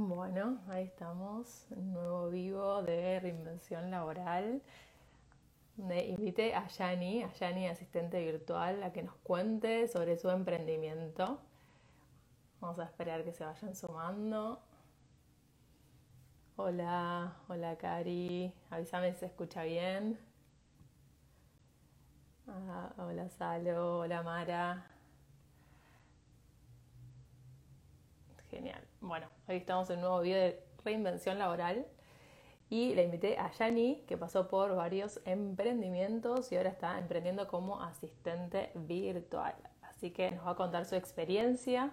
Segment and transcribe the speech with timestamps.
[0.00, 4.62] Bueno, ahí estamos, un nuevo vivo de reinvención laboral.
[5.76, 11.40] Me invité a Yani, a Yani, asistente virtual, a que nos cuente sobre su emprendimiento.
[12.60, 14.60] Vamos a esperar que se vayan sumando.
[16.56, 20.16] Hola, hola Cari, avísame si se escucha bien.
[22.46, 24.86] Ah, hola Salo, hola Mara.
[28.50, 28.87] Genial.
[29.00, 31.86] Bueno, hoy estamos en un nuevo video de reinvención laboral
[32.68, 37.80] y le invité a Yani, que pasó por varios emprendimientos y ahora está emprendiendo como
[37.80, 39.54] asistente virtual.
[39.82, 41.92] Así que nos va a contar su experiencia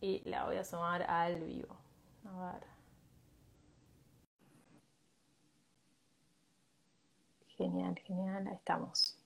[0.00, 1.76] y la voy a sumar al vivo.
[2.26, 2.66] A ver.
[7.56, 9.16] Genial, genial, ahí estamos.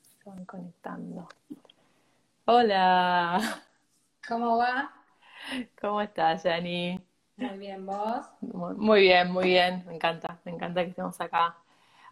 [0.00, 1.28] Se van conectando.
[2.46, 3.62] Hola.
[4.26, 5.03] ¿Cómo va?
[5.80, 7.00] ¿Cómo estás, Yani?
[7.36, 8.26] Muy bien, ¿vos?
[8.40, 9.84] Muy bien, muy bien.
[9.86, 11.56] Me encanta, me encanta que estemos acá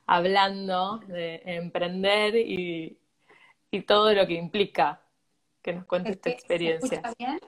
[0.06, 2.98] hablando de emprender y,
[3.86, 5.00] todo lo que implica
[5.62, 6.88] que nos cuentes tu experiencia.
[6.88, 7.40] ¿Se escucha bien?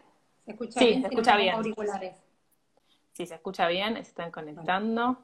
[0.44, 1.00] ¿Se escucha sí, bien?
[1.00, 1.54] se escucha bien.
[1.54, 2.16] Auriculares.
[3.12, 5.18] Sí, se escucha bien, se están conectando.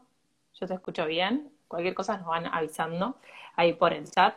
[0.55, 1.53] Yo te escucho bien.
[1.69, 3.19] Cualquier cosa nos van avisando
[3.57, 4.37] ahí por el chat.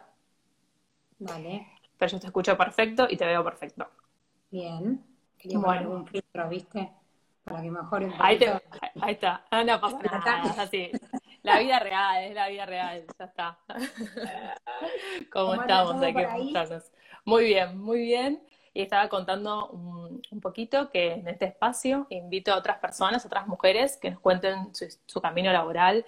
[1.20, 1.68] Vale.
[1.98, 3.88] Pero yo te escucho perfecto y te veo perfecto.
[4.50, 5.13] Bien.
[5.44, 5.90] Quería bueno.
[5.92, 6.90] un filtro, ¿viste?
[7.44, 8.40] Para que mejore un ahí,
[9.02, 9.44] ahí, está.
[9.52, 10.44] Ah, no pasa nada.
[10.50, 10.92] Es así.
[11.42, 13.06] La vida real, es la vida real.
[13.20, 13.60] Ya está.
[15.34, 16.02] ¿Cómo, estamos?
[16.02, 16.28] Hay que.
[17.26, 18.42] Muy bien, muy bien.
[18.74, 23.98] Y estaba contando un, poquito que en este espacio invito a otras personas, otras mujeres,
[23.98, 26.06] que nos cuenten su, camino laboral,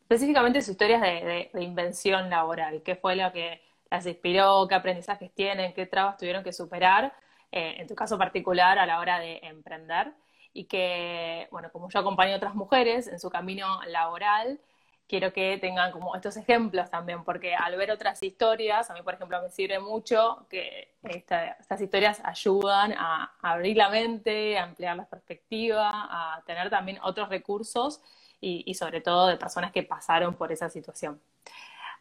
[0.00, 5.30] específicamente sus historias de, de invención laboral, qué fue lo que las inspiró, qué aprendizajes
[5.34, 7.12] tienen, qué trabas tuvieron que superar
[7.52, 10.12] eh, en tu caso particular, a la hora de emprender.
[10.54, 14.60] Y que, bueno, como yo acompaño a otras mujeres en su camino laboral,
[15.06, 19.14] quiero que tengan como estos ejemplos también, porque al ver otras historias, a mí, por
[19.14, 25.06] ejemplo, me sirve mucho que estas historias ayudan a, abrir la mente, a ampliar la
[25.06, 28.00] perspectiva, a tener también otros recursos
[28.40, 31.20] y, y sobre todo de personas que pasaron por esa situación.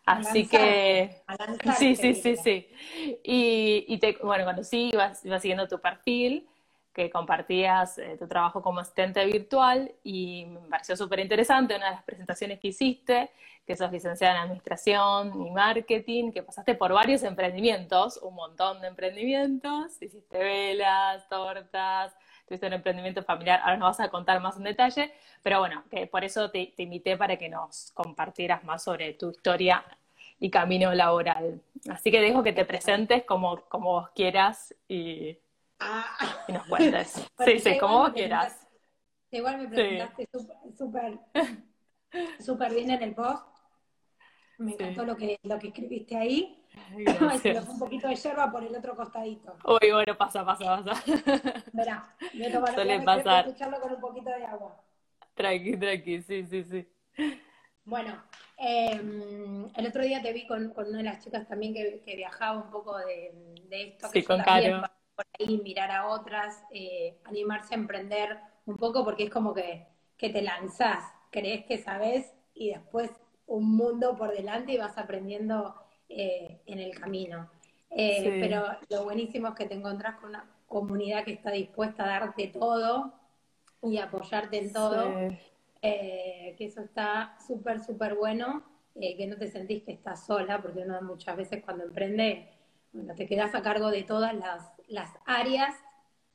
[0.05, 1.21] Así que,
[1.77, 2.67] sí, sí, sí, sí.
[3.23, 6.47] Y, y te, bueno, cuando sí, ibas, siguiendo tu perfil,
[6.93, 11.91] que compartías eh, tu trabajo como asistente virtual y me pareció súper interesante una de
[11.95, 13.31] las presentaciones que hiciste,
[13.65, 18.87] que sos licenciada en Administración y Marketing, que pasaste por varios emprendimientos, un montón de
[18.87, 22.13] emprendimientos, hiciste velas, tortas,
[22.51, 26.05] tuviste un emprendimiento familiar, ahora nos vas a contar más en detalle, pero bueno, que
[26.05, 29.85] por eso te, invité para que nos compartieras más sobre tu historia
[30.37, 31.61] y camino laboral.
[31.89, 35.37] Así que dejo que te presentes como, como vos quieras y,
[35.79, 36.43] ah.
[36.49, 37.25] nos cuentes.
[37.45, 38.67] sí, sí, como vos quieras.
[39.31, 40.27] Igual me presentaste
[40.77, 41.19] súper
[42.39, 43.45] súper bien en el post.
[44.57, 46.60] Me encantó lo, que, lo que escribiste ahí.
[47.41, 49.55] Se lo un poquito de yerba por el otro costadito.
[49.65, 51.03] Uy, bueno, pasa, pasa, pasa.
[51.73, 53.47] Verá, a tomar Suele pasar.
[53.47, 54.81] escucharlo con un poquito de agua.
[55.33, 56.87] Tranqui, tranqui, sí, sí, sí.
[57.83, 58.23] Bueno,
[58.57, 62.69] em, el otro día te vi con, una de las chicas también que, viajaba un
[62.69, 64.09] poco de, esto.
[64.09, 64.83] Sí, con Caro.
[65.15, 69.87] Por ahí, mirar a otras, eh, animarse a emprender un poco porque es como que,
[70.17, 73.11] que te lanzás, crees que sabes y después
[73.45, 75.80] un mundo por delante y vas aprendiendo
[76.13, 77.49] eh, en el camino.
[77.89, 82.19] Eh, pero lo buenísimo es que te encontrás con una comunidad que está dispuesta a
[82.19, 83.13] darte todo
[83.81, 85.13] y apoyarte en todo,
[85.81, 88.63] eh, que eso está súper, súper bueno,
[88.93, 92.49] que no te sentís que estás sola, porque uno muchas veces cuando emprende,
[92.93, 95.75] bueno, te quedas a cargo de todas las, las áreas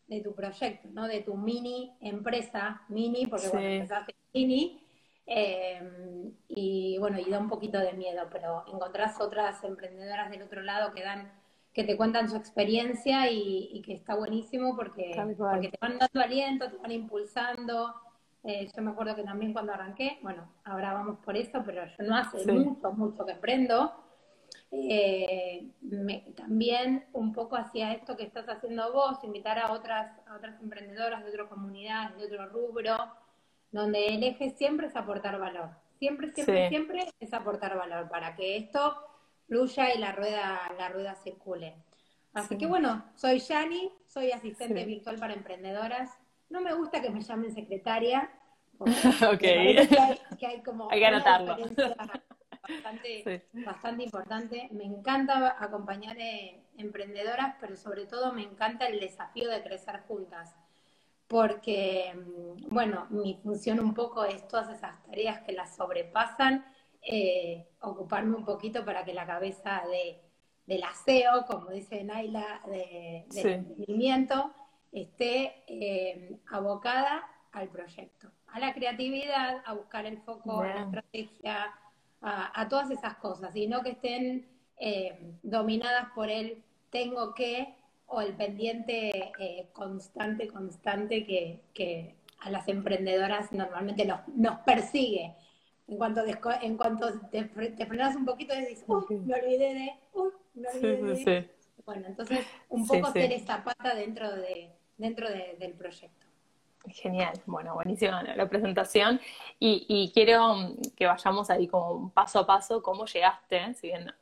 [0.09, 1.06] de tu proyecto, ¿no?
[1.06, 4.85] De tu mini empresa, mini, porque cuando empezaste mini,
[5.26, 10.62] Em, y bueno, y da un poquito de miedo, pero encontrás otras emprendedoras del otro
[10.62, 11.32] lado que dan,
[11.72, 16.71] que te cuentan su experiencia y, que está buenísimo porque, porque te van dando aliento,
[16.71, 17.95] te van impulsando.
[18.45, 22.04] Eh, yo me acuerdo que también cuando arranqué, bueno, ahora vamos por eso, pero yo
[22.04, 23.92] no hace mucho, mucho que emprendo.
[24.71, 25.71] Eh,
[26.36, 31.24] también un poco hacia esto que estás haciendo vos, invitar a otras, a otras emprendedoras
[31.24, 32.97] de otras comunidades, de otro rubro,
[33.76, 35.70] donde el eje siempre es aportar valor.
[35.98, 38.96] Siempre, siempre, siempre es aportar valor para que esto
[39.46, 41.74] fluya y la rueda, la rueda circule.
[42.34, 46.10] Así que bueno, soy Yani, soy asistente virtual para emprendedoras.
[46.50, 48.30] No me gusta que me llamen secretaria.
[48.78, 49.38] ok.
[49.38, 51.56] Que hay, como hay que anotarlo.
[52.68, 54.68] Bastante, bastante importante.
[54.72, 60.56] Me encanta acompañar a emprendedoras, pero sobre todo me encanta el desafío de crecer juntas
[61.28, 66.64] porque, mm, bueno, mi función un poco es todas esas tareas que las sobrepasan,
[67.02, 70.20] eh, ocuparme un poquito para que la cabeza de,
[70.66, 74.52] del aseo, como dice Naila, de, del emprendimiento,
[74.92, 81.74] esté eh, abocada al proyecto, a la creatividad, a buscar el foco, a la estrategia,
[82.20, 87.74] a, todas esas cosas, y no que estén eh, dominadas por el tengo que
[88.06, 95.34] o el pendiente eh, constante, constante que, a las emprendedoras normalmente nos, nos persigue.
[95.88, 100.68] En cuanto, en cuanto te, frenas un poquito dices, uy, me olvidé de, uy, me
[100.68, 101.50] olvidé de.
[101.84, 106.25] Bueno, entonces un poco ser esa pata dentro, de, dentro del proyecto.
[106.88, 109.21] Genial, bueno, buenísima la presentación.
[109.59, 114.12] Y, quiero que vayamos ahí como paso a paso, cómo llegaste, si bien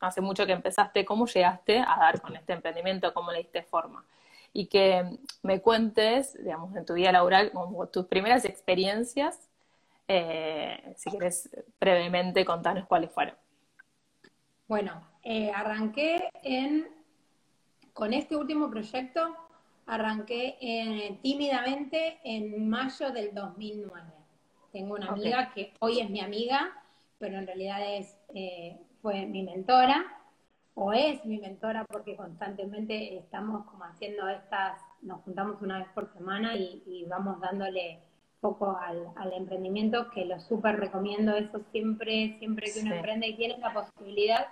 [0.00, 4.04] hace, mucho que empezaste, cómo llegaste a dar con este emprendimiento, cómo le diste forma
[4.54, 7.52] y que me cuentes, digamos, en tu vida laboral,
[7.92, 9.50] tus primeras experiencias,
[10.08, 13.36] eh, si quieres brevemente contarnos cuáles fueron.
[14.66, 16.88] Bueno, eh, arranqué en,
[17.92, 19.36] con este último proyecto
[19.88, 24.04] arranqué en, tímidamente en mayo del 2009.
[24.70, 26.70] Tengo una amiga que hoy es mi amiga,
[27.18, 30.04] pero en realidad es, eh, fue mi mentora,
[30.74, 36.12] o es mi mentora porque constantemente estamos como haciendo estas, nos juntamos una vez por
[36.12, 37.98] semana y, vamos dándole
[38.40, 43.58] poco al, emprendimiento, que lo súper recomiendo, eso siempre, siempre que uno emprende y tiene
[43.58, 44.46] la posibilidad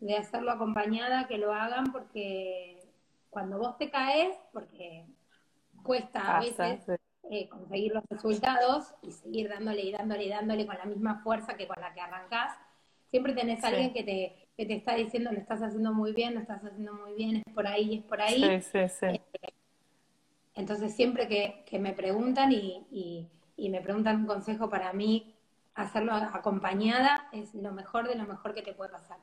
[0.00, 2.81] de hacerlo acompañada, que lo hagan porque
[3.32, 5.06] cuando vos te caes, porque
[5.82, 6.84] cuesta a veces
[7.30, 11.56] eh, conseguir los resultados y seguir dándole y dándole y dándole con la misma fuerza
[11.56, 12.54] que con la que arrancás,
[13.06, 16.34] siempre tenés a alguien que te, que te está diciendo lo estás haciendo muy bien,
[16.34, 18.60] lo estás haciendo muy bien, es por ahí, es por ahí.
[18.60, 19.20] Sí, sí, eh,
[20.54, 25.34] entonces siempre que, que me preguntan y, y, y, me preguntan un consejo para mí,
[25.74, 29.16] hacerlo acompañada es lo mejor de lo mejor que te puede pasar.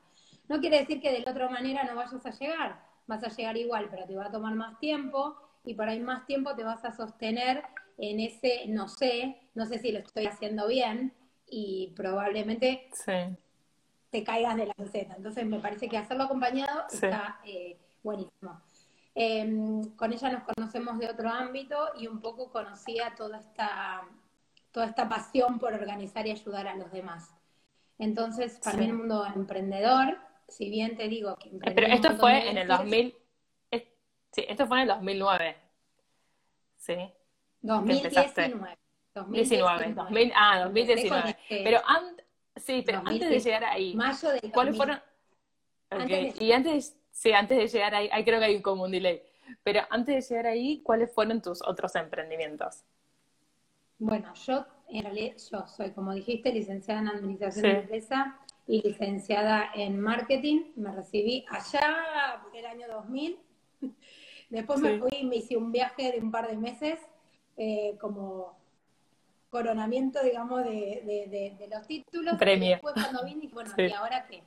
[0.48, 3.56] No quiere decir que de la otra manera no vayas a llegar, vas a llegar
[3.56, 6.84] igual, pero te va a tomar más tiempo y por ahí más tiempo te vas
[6.84, 7.62] a sostener
[7.98, 11.12] en ese no sé, no sé si lo estoy haciendo bien
[11.46, 12.88] y probablemente
[14.10, 15.14] te caigas de la receta.
[15.16, 18.60] Entonces me parece que hacerlo acompañado está eh, buenísimo.
[19.14, 24.02] Em, con ella nos conocemos de otro ámbito y un poco conocía toda esta,
[24.70, 27.28] toda esta pasión por organizar y ayudar a los demás.
[27.98, 30.16] Entonces, para mí el mundo emprendedor
[30.50, 31.50] si bien te digo que...
[31.74, 33.14] Pero esto fue en el 2000,
[34.32, 35.56] sí, esto fue en el 2009,
[36.76, 36.96] ¿sí?
[37.62, 38.78] 2019.
[39.14, 41.36] 2019, 2000, ah, 2019.
[41.48, 41.80] Pero,
[42.56, 45.00] sí, pero antes de llegar ahí, mayo del ¿cuáles fueron?
[46.38, 49.22] Y antes, sí, antes de llegar ahí, ahí creo que hay como un delay.
[49.64, 52.84] Pero antes de llegar ahí, ¿cuáles fueron tus otros emprendimientos?
[53.98, 58.38] Bueno, yo en realidad yo soy, como dijiste, licenciada en Administración de Empresa
[58.70, 60.66] y licenciada en marketing.
[60.76, 63.36] Me recibí allá por el año 2000.
[64.50, 67.00] Después me fui y me hice un viaje de un par de meses
[67.56, 68.56] eh, como
[69.48, 72.38] coronamiento, digamos, de, los títulos.
[72.38, 72.70] Premio.
[72.70, 74.42] después cuando vine, bueno, ¿y ahora qué?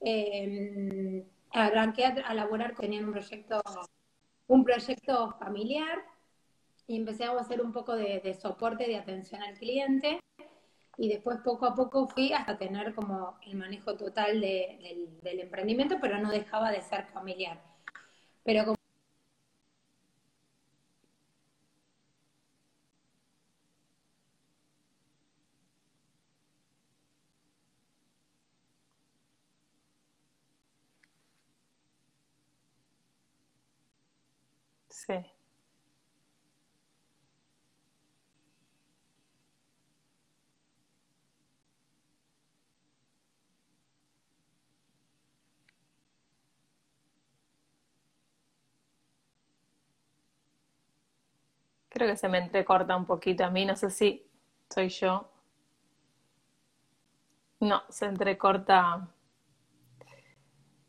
[0.00, 3.60] Eh, arranqué a, a laborar, tenía un proyecto,
[4.46, 6.04] un proyecto familiar
[6.86, 10.20] y empecé a hacer un poco de soporte, de atención al cliente
[10.98, 16.18] y después poco a poco fui hasta tener como el manejo total del, emprendimiento, pero
[16.18, 17.60] no dejaba de ser familiar.
[18.44, 18.76] Pero como
[34.90, 35.37] Sí.
[51.98, 54.24] Creo que se me entrecorta un poquito a mí, no sé si
[54.70, 55.28] soy yo.
[57.60, 59.08] No, se entrecorta.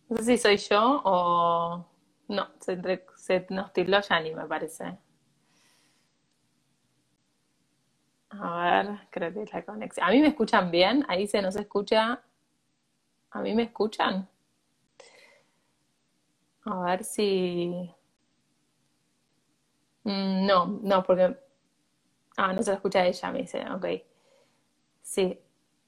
[0.09, 1.85] No sé si soy yo o.
[2.27, 3.07] No, se, entre...
[3.15, 4.99] se nos ya Yani, me parece.
[8.29, 10.07] A ver, creo que es la conexión.
[10.07, 11.03] ¿A mí me escuchan bien?
[11.07, 12.21] Ahí se nos escucha.
[13.31, 14.29] ¿A mí me escuchan?
[16.65, 17.93] A ver si.
[20.09, 21.37] Mm, no, no, porque...
[22.37, 23.85] Ah, no se escucha ella, me dice, ok.
[25.01, 25.39] Sí,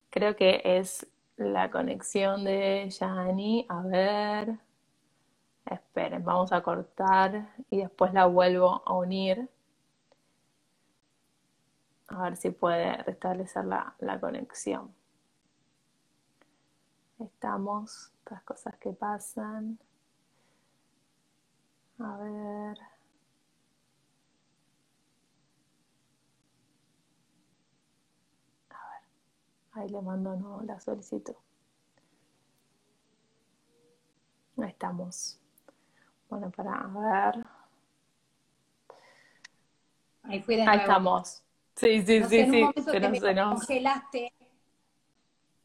[0.09, 3.65] creo que es la conexión de Yani.
[3.69, 4.59] A ver.
[5.65, 9.49] Esperen, vamos a cortar y después la vuelvo a unir.
[12.09, 14.93] A ver si puede restablecer la, la conexión.
[17.19, 19.79] Estamos, estas cosas que pasan.
[21.99, 22.77] A ver.
[28.69, 29.01] A ver.
[29.73, 31.35] Ahí le mando no, la solicitud.
[34.57, 35.39] Ahí estamos.
[36.29, 37.45] Bueno, para ver.
[40.23, 41.41] Ahí fui de Ahí estamos.
[41.75, 42.69] Sí, sí, sí, sí.
[42.85, 44.33] Pero me congelaste.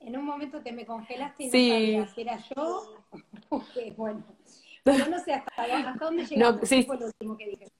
[0.00, 3.04] En un momento te me congelaste y no sabía si era yo.
[3.96, 4.24] bueno.
[4.84, 6.60] Pero no sé hasta, dónde llegamos.
[6.60, 6.84] No, sí.
[6.84, 7.72] fue lo último que dije?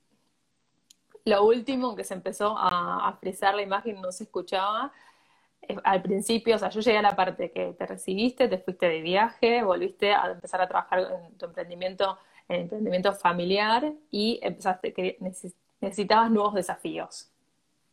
[1.24, 4.92] Lo último que se empezó a, a frizar la imagen no se escuchaba
[5.84, 9.00] al principio, o sea, yo llegué a la parte que te recibiste, te fuiste de
[9.00, 12.18] viaje, volviste a empezar a trabajar en tu emprendimiento
[12.48, 15.18] en emprendimiento familiar y empezaste que
[15.80, 17.30] necesitabas nuevos desafíos.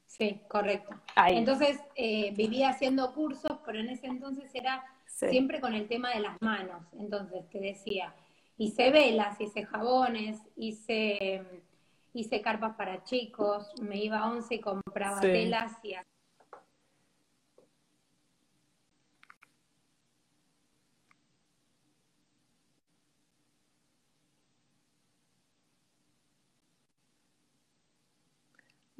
[0.07, 0.93] Sí, correcto.
[1.27, 6.19] Entonces eh, vivía haciendo cursos, pero en ese entonces era siempre con el tema de
[6.19, 6.83] las manos.
[6.99, 8.13] Entonces te decía,
[8.57, 11.43] hice velas, hice jabones, hice,
[12.13, 15.95] hice carpas para chicos, me iba a once y compraba telas y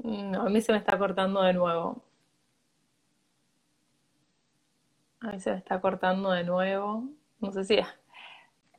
[0.03, 2.03] No, a mí se me está cortando de nuevo.
[5.21, 7.09] A mí se me está cortando de nuevo.
[7.39, 7.79] No sé si.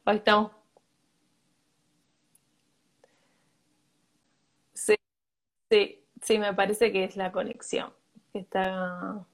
[0.05, 0.53] Ahí estamos.
[4.75, 4.95] Sí,
[5.71, 7.93] sí, sí, me parece que es la conexión.
[8.33, 9.27] Que está.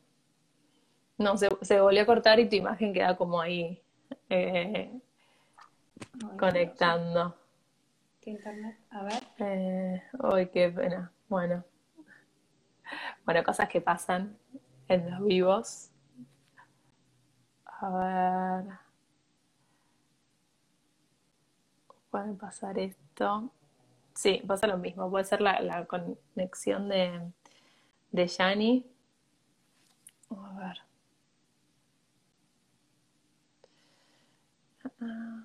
[1.19, 3.81] No, se, se volvió a cortar y tu imagen queda como ahí.
[4.29, 4.91] Eh,
[6.39, 7.35] conectando.
[8.21, 8.77] ¿Qué internet?
[8.91, 9.23] A ver.
[9.41, 11.13] Eh, ay, qué pena.
[11.29, 11.65] Bueno.
[13.25, 14.37] Bueno, cosas que pasan
[14.89, 15.91] en los vivos.
[17.67, 18.79] A ver.
[22.11, 23.51] Puede pasar esto.
[24.15, 25.11] Sí, pasa lo mismo.
[25.11, 27.33] Puede ser la, conexión de,
[28.13, 28.87] de Yani.
[30.31, 30.79] A ver.
[35.01, 35.40] Ah.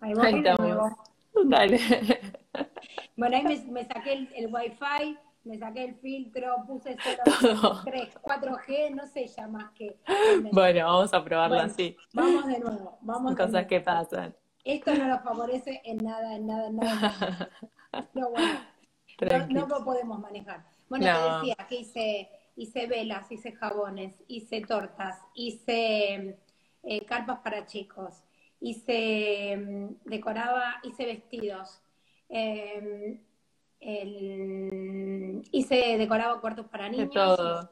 [0.00, 0.98] Ahí de nuevo.
[1.46, 1.78] Dale.
[3.16, 6.96] Bueno, ahí me, saqué el, el, wifi, me saqué el filtro, puse
[7.40, 9.96] solo 3, 4G, no sé ya más que.
[10.52, 11.96] Bueno, vamos a probarlo así.
[12.12, 14.34] Vamos de nuevo, vamos Cosas que pasan.
[14.64, 17.50] Esto no nos favorece en nada, en nada, en nada.
[18.12, 20.64] No, bueno, no, lo podemos manejar.
[20.88, 26.40] Bueno, te decía que hice, hice velas, hice jabones, hice tortas, hice
[26.84, 28.22] eh, carpas para chicos,
[28.60, 31.80] hice, mm, decoraba, hice vestidos,
[32.28, 33.20] eh,
[35.50, 37.08] hice, decoraba cuartos para niños.
[37.08, 37.70] De todo.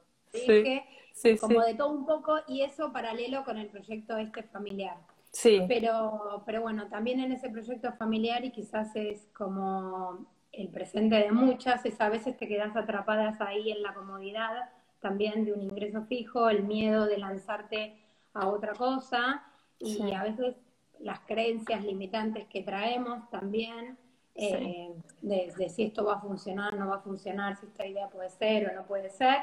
[1.15, 4.97] Sí, como de todo un poco, y eso paralelo con el proyecto este familiar.
[5.31, 5.63] Sí.
[5.69, 11.33] Pero, pero bueno, también en ese proyecto familiar, y quizás es como el presente de
[11.33, 14.71] muchas, es a veces te quedas atrapadas ahí en la comodidad
[15.03, 17.97] también de un ingreso fijo, el miedo de lanzarte
[18.35, 19.45] a otra cosa
[19.79, 20.57] y a veces
[21.01, 23.99] las creencias limitantes que traemos también,
[24.35, 28.31] eh, de, si esto va a funcionar, no va a funcionar, si esta idea puede
[28.31, 29.39] ser o no puede ser.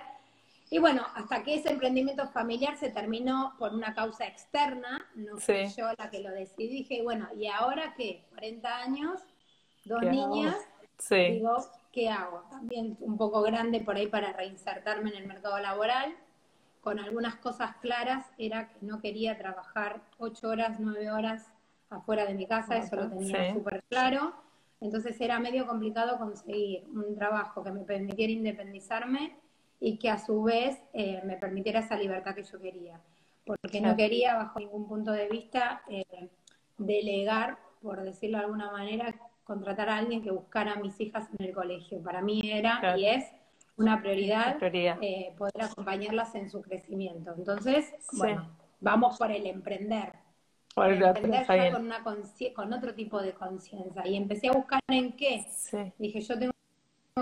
[0.71, 5.67] Y bueno, hasta que ese emprendimiento familiar se terminó por una causa externa, no fui
[5.75, 8.25] yo la que lo decidí, dije, bueno, ¿y ahora qué?
[8.29, 9.19] 40 años,
[9.85, 10.55] dos niñas,
[11.09, 11.57] digo,
[11.91, 12.43] ¿qué hago?
[12.51, 16.15] También un poco grande por ahí para reinsertarme en el mercado laboral
[16.89, 21.45] con algunas cosas claras era que no quería trabajar ocho horas, nueve horas
[21.91, 24.33] afuera de mi casa, eso lo tenía súper claro.
[24.81, 29.35] Entonces era medio complicado conseguir un trabajo que me permitiera independizarme
[29.79, 32.99] y que a su vez eh, me permitiera esa libertad que yo quería.
[33.45, 36.29] Porque no quería, bajo ningún punto de vista, eh,
[36.79, 41.45] delegar, por decirlo de alguna manera, contratar a alguien que buscara a mis hijas en
[41.45, 42.01] el colegio.
[42.01, 43.25] Para mí era y es
[43.79, 47.33] una prioridad, eh, poder acompañarlas en su crecimiento.
[47.37, 48.49] Entonces, bueno,
[48.81, 50.13] vamos por el emprender.
[50.75, 54.05] Por el emprender ya con, una con otro tipo de conciencia.
[54.05, 55.45] Y empecé a buscar en qué.
[55.97, 56.53] Dije, yo tengo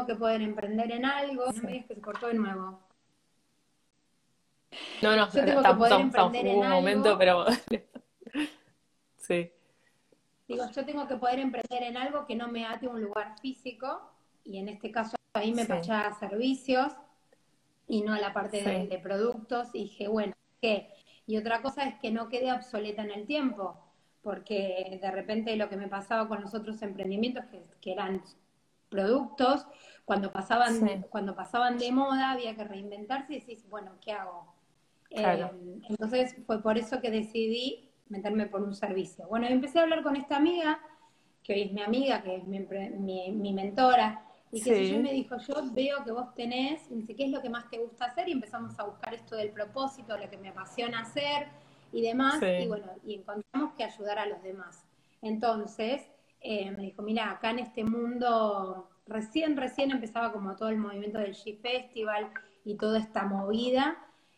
[0.08, 1.46] que poder emprender en algo.
[1.46, 2.80] No me digas que se cortó de nuevo.
[5.02, 7.46] No, no, yo tengo que poder emprender en un momento, pero...
[9.18, 9.52] sí.
[10.48, 14.12] Digo, yo tengo que poder emprender en algo que no me ate un lugar físico,
[14.44, 16.94] y en este caso ahí me pasé a servicios
[17.88, 19.70] y no a la parte de, productos.
[19.74, 20.90] Y dije, bueno, ¿qué?
[21.26, 23.78] Y otra cosa es que no quede obsoleta en el tiempo,
[24.22, 27.46] porque de repente lo que me pasaba con los otros emprendimientos,
[27.82, 28.22] que, eran
[28.90, 29.66] productos,
[30.06, 34.54] cuando pasaban, de, cuando pasaban de moda había que reinventarse y decís, bueno, ¿qué hago?
[35.10, 35.50] Eh,
[35.90, 39.28] entonces fue por eso que decidí meterme por un servicio.
[39.28, 40.80] Bueno, empecé a hablar con esta amiga,
[41.44, 44.27] que hoy es mi amiga, que es mi, mi mentora,
[44.58, 47.50] y que yo me dijo, yo veo que vos tenés, y ¿qué es lo que
[47.50, 48.28] más te gusta hacer?
[48.28, 51.48] Y empezamos a buscar esto del propósito, lo que me apasiona hacer
[51.92, 54.84] y demás, y bueno, y encontramos que ayudar a los demás.
[55.22, 56.02] Entonces,
[56.42, 61.20] eh, me dijo, mira, acá en este mundo, recién, recién empezaba como todo el movimiento
[61.20, 62.32] del G Festival
[62.66, 63.98] y toda esta movida,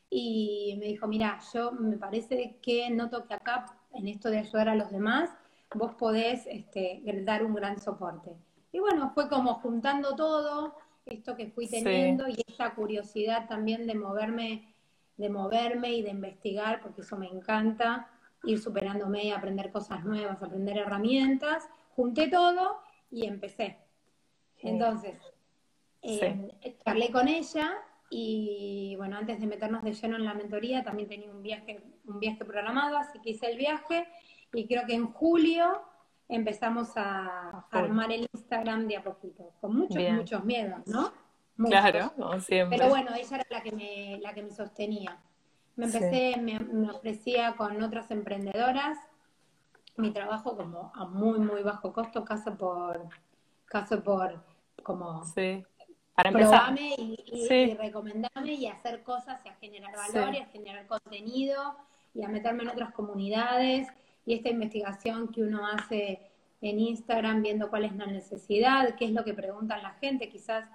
[0.09, 4.69] y me dijo, mira, yo me parece que noto que acá, en esto de ayudar
[4.69, 5.29] a los demás,
[5.75, 8.31] vos podés este, dar un gran soporte.
[8.71, 13.95] Y bueno, fue como juntando todo, esto que fui teniendo y esta curiosidad también de
[13.95, 14.73] moverme,
[15.17, 18.07] de moverme y de investigar, porque eso me encanta,
[18.43, 21.67] ir superándome y aprender cosas nuevas, aprender herramientas.
[21.95, 22.79] Junté todo
[23.11, 23.77] y empecé.
[24.59, 25.17] Entonces,
[26.01, 27.71] eh, charlé con ella
[28.09, 32.19] y bueno, antes de meternos de lleno en la mentoría, también tenía un viaje, un
[32.19, 34.07] viaje programado, así que hice el viaje
[34.53, 35.81] y creo que en julio
[36.29, 41.12] empezamos a armar el Instagram de a poquito, con muchos, muchos miedos, ¿no?
[41.57, 42.77] Claro, como siempre.
[42.77, 45.17] Pero bueno, ella era la que me, la que me sostenía.
[45.75, 48.98] Me empecé, me, ofrecía con otras emprendedoras
[49.98, 53.09] mi trabajo como a muy, muy bajo costo, caso por,
[53.65, 54.41] caso por,
[54.83, 55.25] como...
[55.25, 55.65] Sí.
[56.15, 56.75] Para empezar.
[56.77, 61.75] y, y, recomendame y hacer cosas y a generar valor y a generar contenido
[62.13, 63.88] y a meterme en otras comunidades
[64.25, 66.29] y esta investigación que uno hace
[66.61, 70.65] en Instagram viendo cuál es la necesidad, qué es lo que preguntan la gente, quizás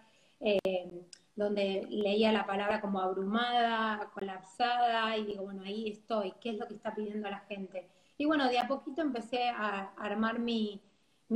[0.40, 0.90] eh,
[1.36, 6.66] donde leía la palabra como abrumada, colapsada, y digo, bueno, ahí estoy, ¿qué es lo
[6.66, 7.88] que está pidiendo la gente?
[8.16, 10.80] Y bueno, de a poquito empecé a armar mi,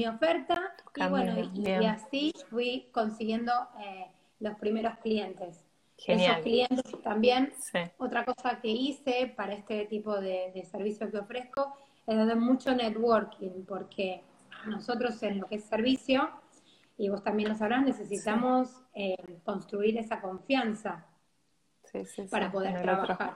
[0.07, 4.07] oferta y bueno, y, así fui consiguiendo eh,
[4.39, 5.65] los primeros clientes.
[6.07, 7.53] Esos clientes también,
[7.97, 11.75] otra cosa que hice para este tipo de, de servicio que ofrezco
[12.09, 14.23] es de mucho networking, porque
[14.67, 16.31] nosotros en lo que es servicio,
[16.97, 21.07] y vos también lo sabrás, necesitamos eh, construir esa confianza
[22.31, 23.35] para poder trabajar.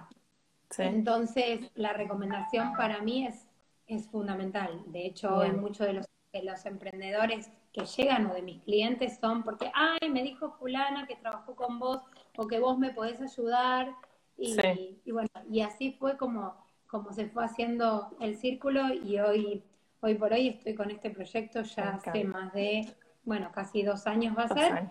[0.78, 3.46] Entonces, la recomendación para mí es,
[3.86, 4.82] es fundamental.
[4.86, 9.42] De hecho, muchos de los, de los emprendedores que llegan o de mis clientes son
[9.42, 12.02] porque, ay, me dijo fulana que trabajó con vos
[12.36, 13.94] o que vos me podés ayudar.
[14.36, 14.56] Y,
[15.04, 16.56] y bueno, y así fue como
[16.92, 19.64] como se fue haciendo el círculo y hoy,
[20.00, 22.86] hoy por hoy estoy con este proyecto ya hace más de,
[23.24, 24.90] bueno, casi dos años va a ser,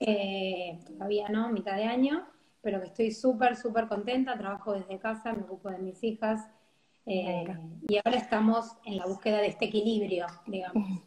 [0.00, 2.26] eh, todavía no, mitad de año,
[2.62, 6.50] pero que estoy súper, súper contenta, trabajo desde casa, me ocupo de mis hijas
[7.06, 7.46] eh,
[7.86, 11.00] y ahora estamos en la búsqueda de este equilibrio, digamos.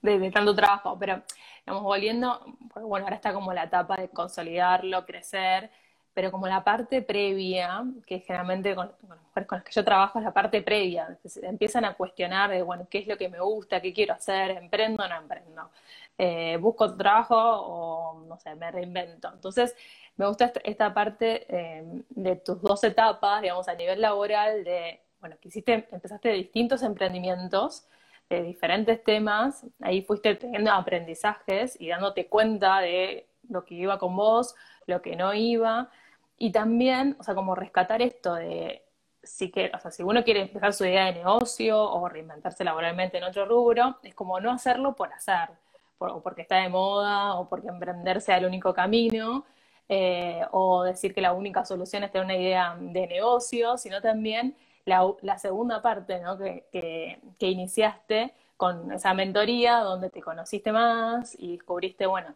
[0.00, 1.22] De, tanto trabajo, pero
[1.58, 5.70] estamos volviendo, bueno, ahora está como la etapa de consolidarlo, crecer,
[6.14, 10.20] pero como la parte previa, que generalmente con, las mujeres con las que yo trabajo
[10.20, 13.80] es la parte previa, empiezan a cuestionar de, bueno, qué es lo que me gusta,
[13.82, 15.70] qué quiero hacer, emprendo o no emprendo,
[16.16, 19.28] eh, busco trabajo o, no sé, me reinvento.
[19.34, 19.74] Entonces,
[20.16, 25.36] me gusta esta, parte eh, de tus dos etapas, digamos, a nivel laboral, de, bueno,
[25.40, 27.88] que hiciste, empezaste de distintos emprendimientos,
[28.30, 34.14] de diferentes temas, ahí fuiste teniendo aprendizajes y dándote cuenta de lo que iba con
[34.16, 34.54] vos,
[34.86, 35.90] lo que no iba,
[36.38, 38.84] y también, o sea, como rescatar esto de
[39.22, 43.18] si que, o sea, si uno quiere empezar su idea de negocio o reinventarse laboralmente
[43.18, 45.50] en otro rubro, es como no hacerlo por hacer,
[45.98, 49.44] o porque está de moda, o porque emprender sea el único camino,
[49.88, 54.56] eh, o decir que la única solución es tener una idea de negocio, sino también
[54.84, 56.38] la, la segunda parte ¿no?
[56.38, 62.34] que, que, que, iniciaste con esa mentoría donde te conociste más y descubriste, bueno,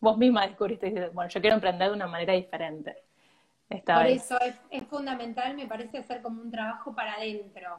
[0.00, 2.96] vos misma descubriste, bueno, yo quiero emprender de una manera diferente.
[3.80, 4.38] Por eso
[4.70, 7.78] es, fundamental, me parece, hacer como un trabajo para adentro.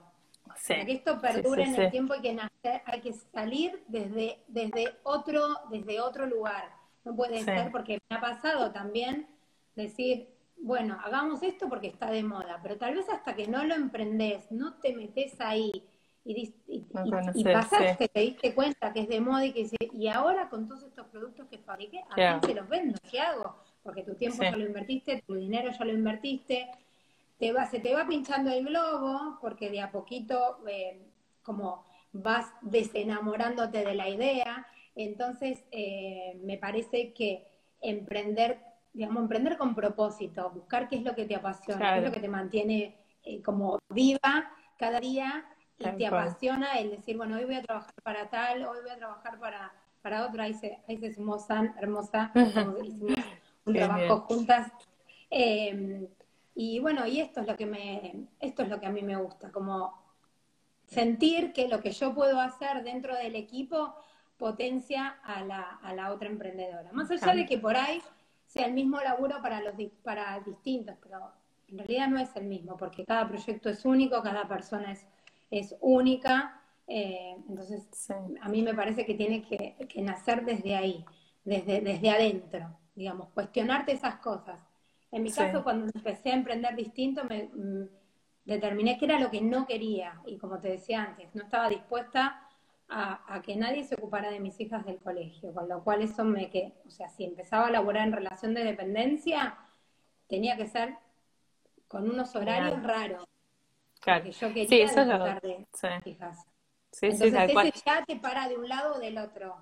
[0.67, 4.95] Para que esto perdure en el tiempo hay que nacer, hay que salir desde, desde
[5.03, 6.69] otro, desde otro lugar.
[7.05, 9.27] No puede ser porque me ha pasado también
[9.75, 13.75] decir, bueno, hagamos esto porque está de moda, pero tal vez hasta que no lo
[13.75, 15.71] emprendes, no te metes ahí
[16.25, 16.79] y, y,
[17.43, 21.07] pasaste, te diste cuenta que es de moda y que y ahora con todos estos
[21.07, 22.97] productos que fabriqué, ¿a quién se los vendo?
[23.11, 23.57] ¿Qué hago?
[23.83, 26.69] Porque tu tiempo ya lo invertiste, tu dinero ya lo invertiste,
[27.37, 31.01] te va, se te va pinchando el globo, porque de a poquito eh,
[31.43, 34.65] como vas desenamorándote de la idea,
[34.95, 37.47] entonces eh, me parece que
[37.81, 38.59] emprender,
[38.93, 42.19] digamos, emprender con propósito, buscar qué es lo que te apasiona, qué es lo que
[42.21, 45.45] te mantiene eh, como viva cada día
[45.77, 48.97] y te apasiona el decir, bueno, hoy voy a trabajar para tal, hoy voy a
[48.97, 52.31] trabajar para, para otro, ahí se, ahí se sumó San, hermosa,
[52.83, 53.17] hicimos
[53.65, 54.71] un trabajo juntas.
[55.29, 56.07] Em,
[56.55, 59.15] y bueno, y esto es lo que me, esto es lo que a mí me
[59.15, 60.01] gusta, como
[60.85, 63.95] sentir que lo que yo puedo hacer dentro del equipo
[64.37, 66.91] potencia a la, a la otra emprendedora.
[66.91, 68.01] Más allá de que por ahí
[68.45, 69.73] sea el mismo laburo para los
[70.03, 71.31] para distintos, pero
[71.69, 75.07] en realidad no es el mismo, porque cada proyecto es único, cada persona es,
[75.49, 76.61] es única.
[76.87, 77.87] Eh, entonces,
[78.41, 81.03] a mí me parece que tiene que, que nacer desde ahí,
[81.43, 84.59] desde, desde adentro, digamos, cuestionarte esas cosas.
[85.11, 87.87] En mi caso, cuando empecé a emprender distinto, me, mm,
[88.45, 92.47] determiné que era lo que no quería y como te decía antes, no estaba dispuesta
[92.89, 96.51] a, que nadie se ocupara de mis hijas del colegio, con lo cual eso me
[96.51, 99.57] que, o sea, si empezaba a laborar en relación de dependencia,
[100.27, 100.95] tenía que ser
[101.87, 103.25] con unos horarios raros.
[103.99, 104.25] Claro.
[104.25, 106.09] yo quería sí, de sí.
[106.09, 106.45] hijas.
[106.91, 109.55] Sí, Entonces, ese ya te para de un lado o del otro.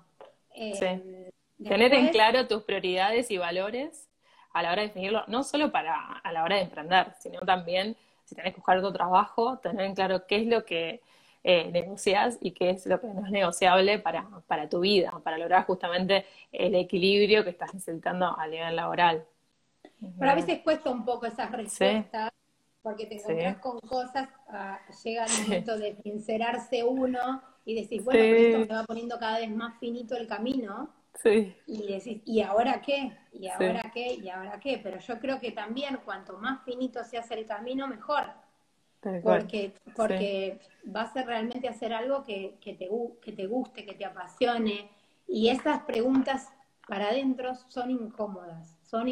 [0.54, 1.32] Eh,
[1.64, 4.08] Tener en claro tus prioridades y valores
[4.52, 7.96] a la hora de definirlo, no solo para a la hora de emprender, sino también
[8.24, 11.00] si tenés que buscar otro trabajo, tener en claro qué es lo que
[11.44, 15.38] eh, negocias y qué es lo que no es negociable para, para tu vida, para
[15.38, 19.24] lograr justamente el equilibrio que estás necesitando a nivel laboral.
[20.18, 22.30] Pero a veces cuesta un poco esas respuestas,
[22.82, 28.20] porque te encontrás con cosas, ah, llega el momento de sincerarse uno y decís, bueno,
[28.20, 30.90] pero esto me va poniendo cada vez más finito el camino.
[31.14, 31.54] Sí.
[31.66, 33.16] Y decís, ¿y ahora qué?
[33.32, 34.14] ¿Y ahora qué?
[34.14, 34.80] ¿Y ahora qué?
[34.82, 38.24] Pero yo creo que también cuanto más finito se hace el camino, mejor.
[39.22, 42.88] Porque, porque vas a realmente hacer algo que, que, te,
[43.20, 44.90] que te guste, que te apasione.
[45.26, 46.48] Y esas preguntas
[46.86, 49.06] para adentro son incómodas, son,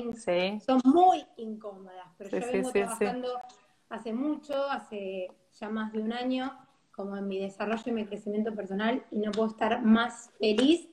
[0.61, 2.07] son muy incómodas.
[2.19, 3.41] Pero yo vengo trabajando
[3.89, 6.57] hace mucho, hace ya más de un año,
[6.93, 10.89] como en mi desarrollo y mi crecimiento personal, y no puedo estar más feliz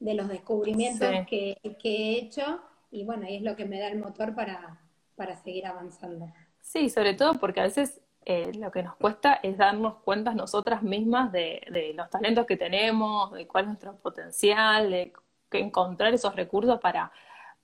[0.00, 2.60] de los descubrimientos que, he hecho
[2.90, 4.80] y bueno, y es lo que me da el motor para,
[5.14, 6.32] para seguir avanzando.
[6.60, 10.82] Sí, sobre todo porque a veces eh, lo que nos cuesta es darnos cuenta nosotras
[10.82, 15.12] mismas de, de, los talentos que tenemos, de cuál es nuestro potencial, de
[15.52, 17.12] encontrar esos recursos para,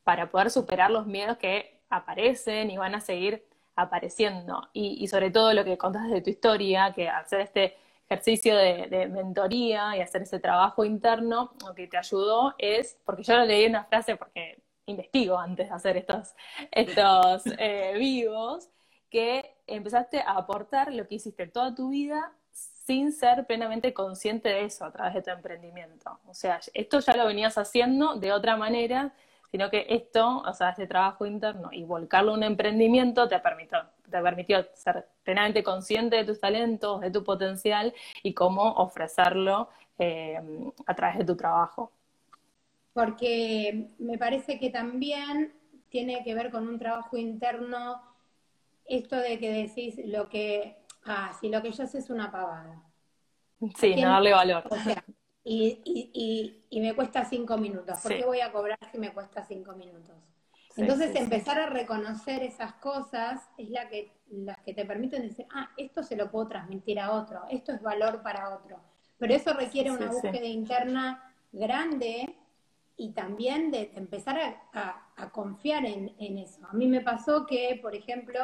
[0.05, 3.45] para poder superar los miedos que aparecen y van a seguir
[3.75, 4.69] apareciendo.
[4.73, 7.77] Y, y sobre todo lo que contas de tu historia, que hacer este
[8.09, 13.37] ejercicio de, mentoría y hacer ese trabajo interno, lo que te ayudó es, porque yo
[13.37, 16.35] lo leí una frase porque investigo antes de hacer estos,
[16.71, 18.69] estos eh, vivos,
[19.11, 22.33] que empezaste a aportar lo que hiciste toda tu vida
[22.87, 26.21] sin ser plenamente consciente de eso a través de tu emprendimiento.
[26.27, 29.13] O sea, esto ya lo venías haciendo de otra manera,
[29.51, 33.79] sino que esto, o sea, este trabajo interno y volcarlo a un emprendimiento te permitió,
[34.11, 37.93] te permitió ser plenamente consciente de tus talentos, de tu potencial
[38.23, 40.41] y cómo ofrecerlo eh,
[40.87, 41.93] a través de tu trabajo.
[42.93, 45.55] Porque me parece que también
[45.89, 48.01] tiene que ver con un trabajo interno
[48.87, 52.83] esto de que decís lo que, ah, si lo que yo sé es una pavada.
[53.77, 54.65] Sí, no darle valor.
[54.71, 55.03] O sea,
[55.45, 58.01] y, y, y, me cuesta cinco minutos.
[58.03, 60.17] ¿Por qué voy a cobrar si me cuesta cinco minutos?
[60.77, 65.71] Entonces empezar a reconocer esas cosas es la que, las que te permiten decir, ah,
[65.77, 68.79] esto se lo puedo transmitir a otro, esto es valor para otro.
[69.19, 72.37] Pero eso requiere una búsqueda interna grande
[72.97, 74.39] y también de empezar
[74.73, 76.67] a, confiar en, eso.
[76.69, 78.41] A mí me pasó que, por ejemplo,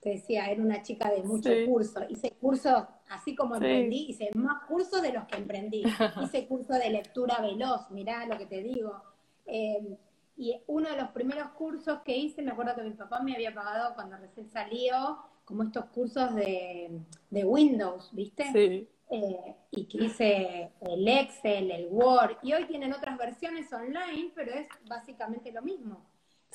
[0.00, 4.64] te decía, era una chica de muchos cursos, hice cursos, así como emprendí, hice más
[4.66, 5.82] cursos de los que emprendí,
[6.22, 9.02] hice curso de lectura veloz, mirá lo que te digo.
[9.46, 9.96] Eh,
[10.36, 13.54] y uno de los primeros cursos que hice, me acuerdo que mi papá me había
[13.54, 18.50] pagado cuando recién salió, como estos cursos de, Windows, ¿viste?
[18.52, 18.88] Sí.
[19.10, 24.54] Eh, y que hice el Excel, el Word, y hoy tienen otras versiones online, pero
[24.54, 26.06] es básicamente lo mismo.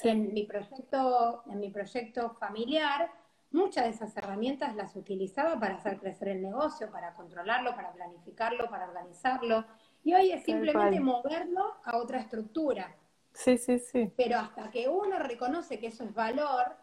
[0.03, 3.11] En mi proyecto, en mi proyecto familiar,
[3.51, 8.69] muchas de esas herramientas las utilizaba para hacer crecer el negocio, para controlarlo, para planificarlo,
[8.69, 9.65] para organizarlo.
[10.03, 12.95] Y hoy es simplemente moverlo a otra estructura.
[13.37, 14.11] Sí, sí, sí.
[14.17, 16.75] Pero hasta que uno reconoce que eso es valor,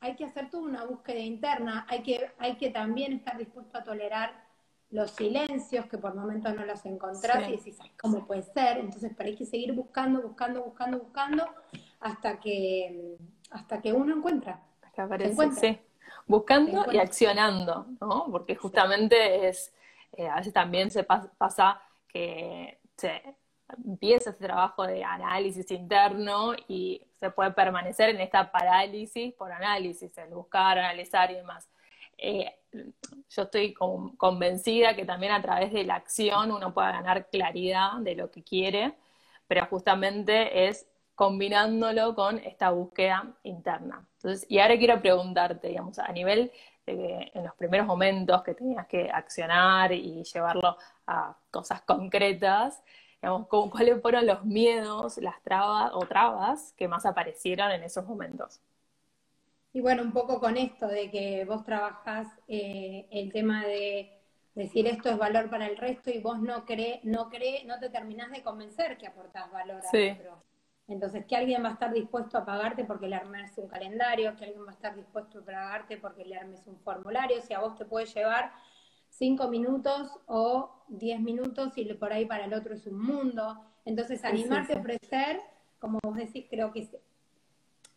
[0.00, 3.84] hay que hacer toda una búsqueda interna, hay que, hay que también estar dispuesto a
[3.84, 4.42] tolerar
[4.90, 8.78] los silencios que por momentos no los encontrás y decís, ¿cómo puede ser?
[8.78, 11.46] Entonces, pero hay que seguir buscando, buscando, buscando, buscando
[12.00, 13.18] hasta que,
[13.50, 14.62] hasta que uno encuentra.
[14.80, 15.78] Hasta aparece, sí.
[16.26, 18.28] Buscando y accionando, ¿no?
[18.30, 19.74] Porque justamente es,
[20.12, 23.22] eh, a veces también se pasa que se
[23.84, 30.16] empieza ese trabajo de análisis interno y se puede permanecer en esta parálisis por análisis,
[30.18, 31.68] el buscar, analizar y demás.
[32.18, 32.54] Eh,
[33.28, 38.14] yo estoy convencida que también a través de la acción uno pueda ganar claridad de
[38.14, 38.94] lo que quiere,
[39.46, 44.06] pero justamente es combinándolo con esta búsqueda interna.
[44.16, 46.50] Entonces, y ahora quiero preguntarte, digamos, a nivel
[46.86, 52.82] de que en los primeros momentos que tenías que accionar y llevarlo a cosas concretas,
[53.22, 58.60] digamos, ¿cuáles fueron los miedos, las trabas o trabas que más aparecieron en esos momentos?
[59.72, 64.18] Y bueno, un poco con esto de que vos trabajás eh, el tema de
[64.54, 67.88] decir esto es valor para el resto y vos no crees, no cree, no te
[67.88, 70.42] terminás de convencer que aportás valor a otro.
[70.88, 74.46] Entonces, que alguien va a estar dispuesto a pagarte porque le armes un calendario, que
[74.46, 77.76] alguien va a estar dispuesto a pagarte porque le armes un formulario, si a vos
[77.76, 78.52] te puede llevar
[79.12, 83.60] cinco minutos o diez minutos y por ahí para el otro es un mundo.
[83.84, 85.40] Entonces, animarte a ofrecer,
[85.78, 86.88] como vos decís, creo que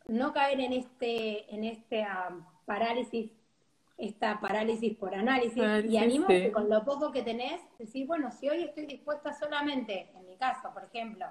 [0.08, 2.06] no caer en este, en este
[2.66, 3.32] parálisis,
[3.98, 8.64] esta parálisis por análisis, y animarte con lo poco que tenés, decir, bueno, si hoy
[8.64, 11.26] estoy dispuesta solamente, en mi caso, por ejemplo,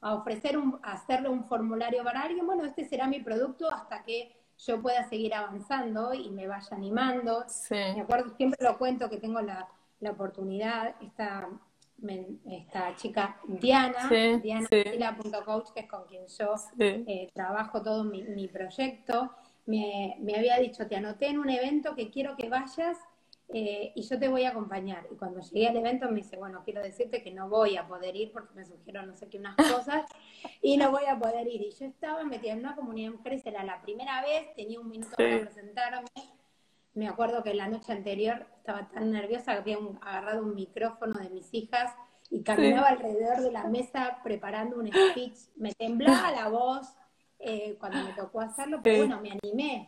[0.00, 4.02] a ofrecer un, a hacerle un formulario para alguien, bueno, este será mi producto hasta
[4.02, 7.44] que yo pueda seguir avanzando y me vaya animando.
[7.70, 9.68] Me acuerdo, siempre lo cuento que tengo la,
[10.00, 11.48] la oportunidad, esta,
[12.50, 18.48] esta chica Diana, Diana Coach, que es con quien yo eh, trabajo todo mi, mi
[18.48, 19.32] proyecto,
[19.66, 22.98] me, me, había dicho, te anoté en un evento que quiero que vayas
[23.48, 25.06] eh, y yo te voy a acompañar.
[25.10, 28.16] Y cuando llegué al evento me dice, bueno, quiero decirte que no voy a poder
[28.16, 30.04] ir porque me surgieron no sé qué unas cosas
[30.62, 31.62] y no voy a poder ir.
[31.62, 34.88] Y yo estaba metida en una comunidad de mujeres, era la primera vez, tenía un
[34.88, 36.08] minuto para presentarme.
[36.94, 41.28] Me acuerdo que la noche anterior estaba tan nerviosa que había agarrado un micrófono de
[41.30, 41.94] mis hijas
[42.30, 45.36] y caminaba alrededor de la mesa preparando un speech.
[45.56, 46.88] Me temblaba la voz
[47.38, 49.86] eh, cuando me tocó hacerlo, pero bueno, me animé.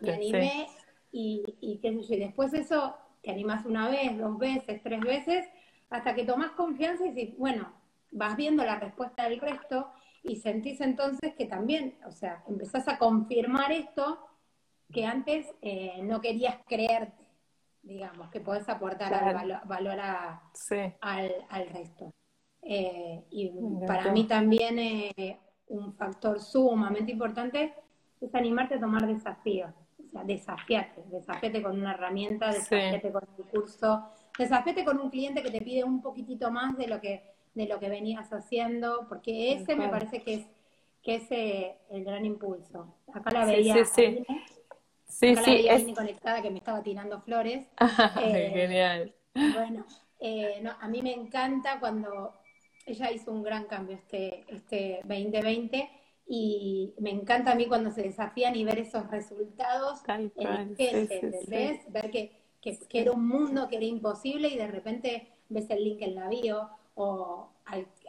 [0.00, 0.68] me animé
[1.10, 5.00] y, y qué sé yo, y después eso te animas una vez, dos veces, tres
[5.00, 5.46] veces,
[5.90, 7.72] hasta que tomas confianza y dices, bueno,
[8.12, 9.90] vas viendo la respuesta del resto
[10.22, 14.18] y sentís entonces que también, o sea, empezás a confirmar esto
[14.92, 17.26] que antes eh, no querías creerte,
[17.82, 22.10] digamos, que podés aportar valor, al, resto.
[22.62, 23.52] Eh, y
[23.86, 27.74] para mí también eh, un factor sumamente importante
[28.20, 29.72] es animarte a tomar desafíos
[30.24, 35.60] desafiate, desafiate con una herramienta, desafiate con un curso, desafiate con un cliente que te
[35.60, 37.22] pide un poquitito más de lo que,
[37.54, 40.46] de lo que venías haciendo, porque ese me parece que es,
[41.02, 42.94] que es eh, el gran impulso.
[43.12, 43.84] Acá la veía.
[43.84, 44.24] Sí, sí,
[45.06, 45.28] sí.
[45.32, 45.94] acá la veía es...
[45.94, 47.66] conectada que me estaba tirando flores.
[48.22, 49.14] Eh, genial.
[49.34, 49.86] Bueno,
[50.20, 52.34] eh, no, a mí me encanta cuando
[52.86, 55.97] ella hizo un gran cambio este, este 2020
[56.28, 60.30] y me encanta a mí cuando se desafían y ver esos resultados en
[60.76, 65.82] gente, Ver que, que, era un mundo que era imposible y de repente ves el
[65.82, 67.48] link en la bio o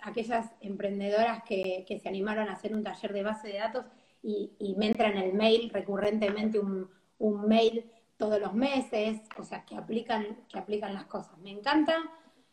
[0.01, 3.85] aquellas emprendedoras que, que, se animaron a hacer un taller de base de datos
[4.21, 9.43] y, y me entra en el mail recurrentemente un, un, mail todos los meses, o
[9.43, 11.37] sea, que aplican, que aplican las cosas.
[11.37, 11.95] Me encanta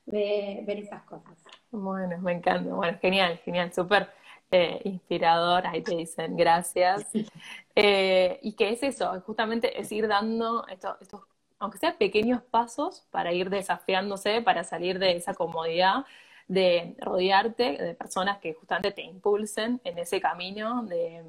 [0.04, 1.36] ver esas cosas.
[1.72, 2.72] Bueno, me encanta.
[2.72, 4.08] Bueno, genial, genial, súper
[4.50, 7.10] eh, inspirador, ahí te dicen gracias.
[7.78, 10.96] Eh, y que es eso, justamente es ir dando estos,
[11.58, 16.06] aunque sean pequeños pasos para ir desafiándose, para salir de esa comodidad,
[16.48, 21.22] de rodearte de personas que justamente te impulsen en ese camino de,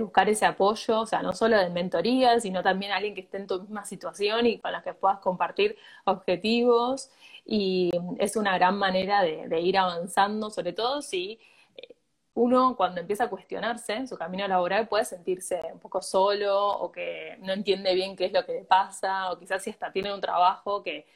[0.00, 3.46] buscar ese apoyo, o sea, no solo de mentoría, sino también alguien que esté en
[3.46, 7.10] tu misma situación y con la que puedas compartir objetivos.
[7.44, 11.38] Y es una gran manera de ir avanzando, sobre todo si
[12.34, 16.90] uno cuando empieza a cuestionarse en su camino laboral puede sentirse un poco solo o
[16.92, 20.12] que no entiende bien qué es lo que le pasa o quizás si hasta tiene
[20.12, 21.06] un trabajo que,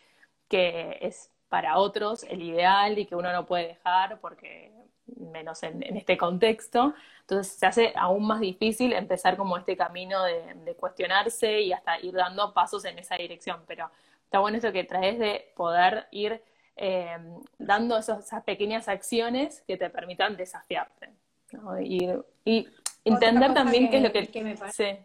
[0.49, 4.73] que es para otros el ideal y que uno no puede dejar porque
[5.17, 6.95] menos en, este contexto.
[7.21, 12.15] Entonces se hace aún más difícil empezar como este camino de, cuestionarse y hasta ir
[12.15, 13.63] dando pasos en esa dirección.
[13.67, 13.91] Pero
[14.25, 16.43] está bueno eso que traes de poder ir
[16.81, 17.19] eh,
[17.59, 21.11] dando esas pequeñas acciones que te permitan desafiarte.
[21.83, 22.69] Y,
[23.05, 25.05] entender también qué es lo que, me parece.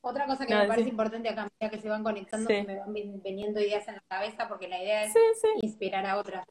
[0.00, 3.60] Otra cosa que me parece importante acá, que se van conectando, que me van viniendo
[3.60, 5.14] ideas en la cabeza, porque la idea es
[5.62, 6.44] inspirar a otras.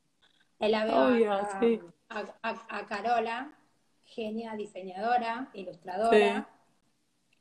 [0.59, 3.51] la veo a, Carola,
[4.05, 6.47] genia diseñadora, ilustradora,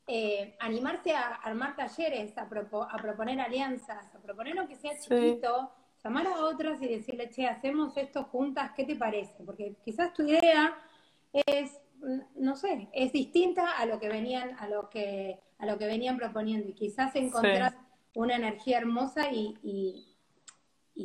[0.09, 5.71] eh, animarse a armar talleres, a, proponer alianzas, a proponer aunque sea chiquito,
[6.03, 9.43] llamar a otras y decirle, che, hacemos esto juntas, ¿qué te parece?
[9.45, 10.77] Porque quizás tu idea
[11.33, 11.81] es,
[12.37, 16.17] no sé, es distinta a lo que venían, a lo que, a lo que venían
[16.17, 17.75] proponiendo y quizás encontrás
[18.15, 20.05] una energía hermosa y, y,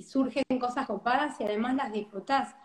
[0.03, 2.55] surgen cosas copadas y además las disfrutás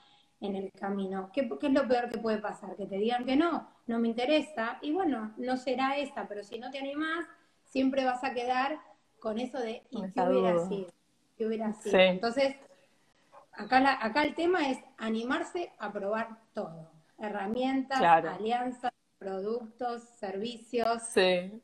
[0.40, 1.30] en el camino.
[1.32, 2.74] ¿Qué, ¿Qué, es lo peor que puede pasar?
[2.74, 6.58] Que te digan que no, no me interesa, y bueno, no será esta, pero si
[6.58, 7.26] no te animás,
[7.64, 8.80] siempre vas a quedar
[9.18, 10.88] con eso de ¿y qué hubiera sido?
[11.38, 11.96] ¿Qué hubiera sido?
[11.96, 12.56] Entonces,
[13.52, 16.90] acá, acá el tema es animarse a probar todo.
[17.16, 21.02] Herramientas, alianzas, productos, servicios,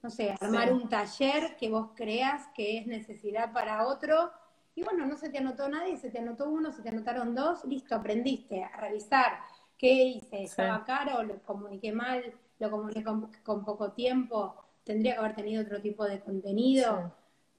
[0.02, 4.30] no sé, armar un taller que vos creas que es necesidad para otro.
[4.76, 7.64] Y bueno, no se te anotó nadie, se te anotó uno, se te anotaron dos,
[7.64, 9.38] listo, aprendiste a revisar
[9.76, 15.34] qué hice, estaba caro, lo comuniqué mal, lo comuniqué con, poco tiempo, tendría que haber
[15.34, 17.12] tenido otro tipo de contenido.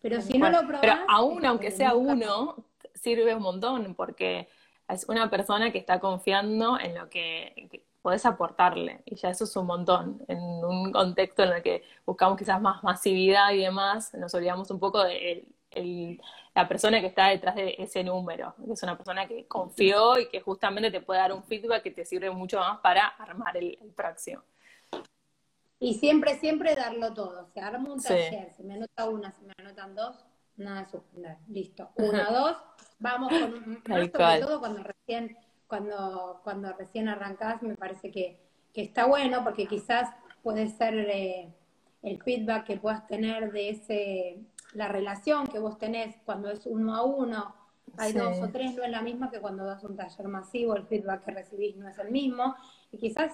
[0.05, 0.81] Pero si no lo probás...
[0.81, 2.63] Pero aún, aunque sea uno,
[2.93, 4.47] sirve un montón, porque
[4.87, 9.55] es una persona que está confiando en lo que, podés aportarle, y ya eso es
[9.55, 10.23] un montón.
[10.27, 14.79] En un contexto en el que buscamos quizás más masividad y demás, nos olvidamos un
[14.79, 15.47] poco de
[16.53, 20.29] la persona que está detrás de ese número, que es una persona que confió y
[20.29, 23.75] que justamente te puede dar un feedback que te sirve mucho más para armar el,
[23.81, 24.43] el próximo.
[25.85, 27.45] Y siempre, siempre darlo todo.
[27.53, 30.25] Se arma un taller, se me anota una, se me anotan dos,
[30.57, 31.37] nada de suspender.
[31.47, 31.91] Listo.
[31.97, 32.57] Una, dos,
[32.97, 38.41] vamos con más sobre todo cuando recién, cuando, cuando recién arrancás, me parece que,
[38.73, 40.09] que está bueno, porque quizás
[40.41, 41.53] puede ser eh,
[42.01, 44.39] el feedback que puedas tener de ese,
[44.73, 47.53] la relación que vos tenés cuando es uno a uno,
[47.97, 50.87] hay dos o tres, no es la misma que cuando das un taller masivo, el
[50.87, 52.55] feedback que recibís no es el mismo.
[52.91, 53.33] Y quizás,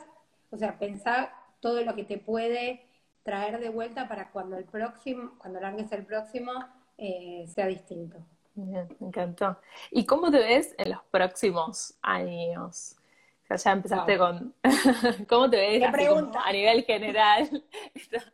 [0.51, 2.85] o sea, pensar todo lo que te puede
[3.23, 6.51] traer de vuelta para cuando el próximo, cuando largues el próximo,
[6.97, 8.17] eh, sea distinto.
[8.55, 9.57] Bien, me encantó.
[9.91, 12.97] ¿Y cómo te ves en los próximos años?
[13.43, 14.53] O sea, ya empezaste con...
[15.29, 17.63] ¿Cómo te ves a nivel general?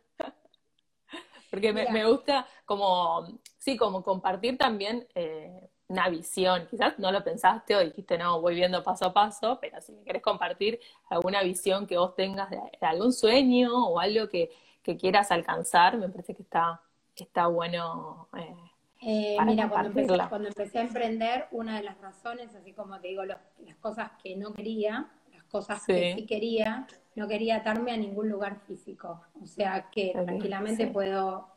[1.50, 7.24] Porque me, me, gusta como, sí, como compartir también eh, una visión, quizás no lo
[7.24, 11.42] pensaste o dijiste, no, voy viendo paso a paso, pero si me querés compartir alguna
[11.42, 14.50] visión que vos tengas de, algún sueño o algo que,
[14.98, 16.80] quieras alcanzar, me parece que está,
[17.14, 18.26] está bueno.
[18.38, 18.56] Eh,
[19.02, 23.08] eh, mira, cuando empecé, cuando empecé, a emprender, una de las razones, así como te
[23.08, 23.38] digo, las
[23.82, 28.60] cosas que no quería, las cosas que sí quería, no quería atarme a ningún lugar
[28.66, 29.20] físico.
[29.42, 31.48] O sea que tranquilamente puedo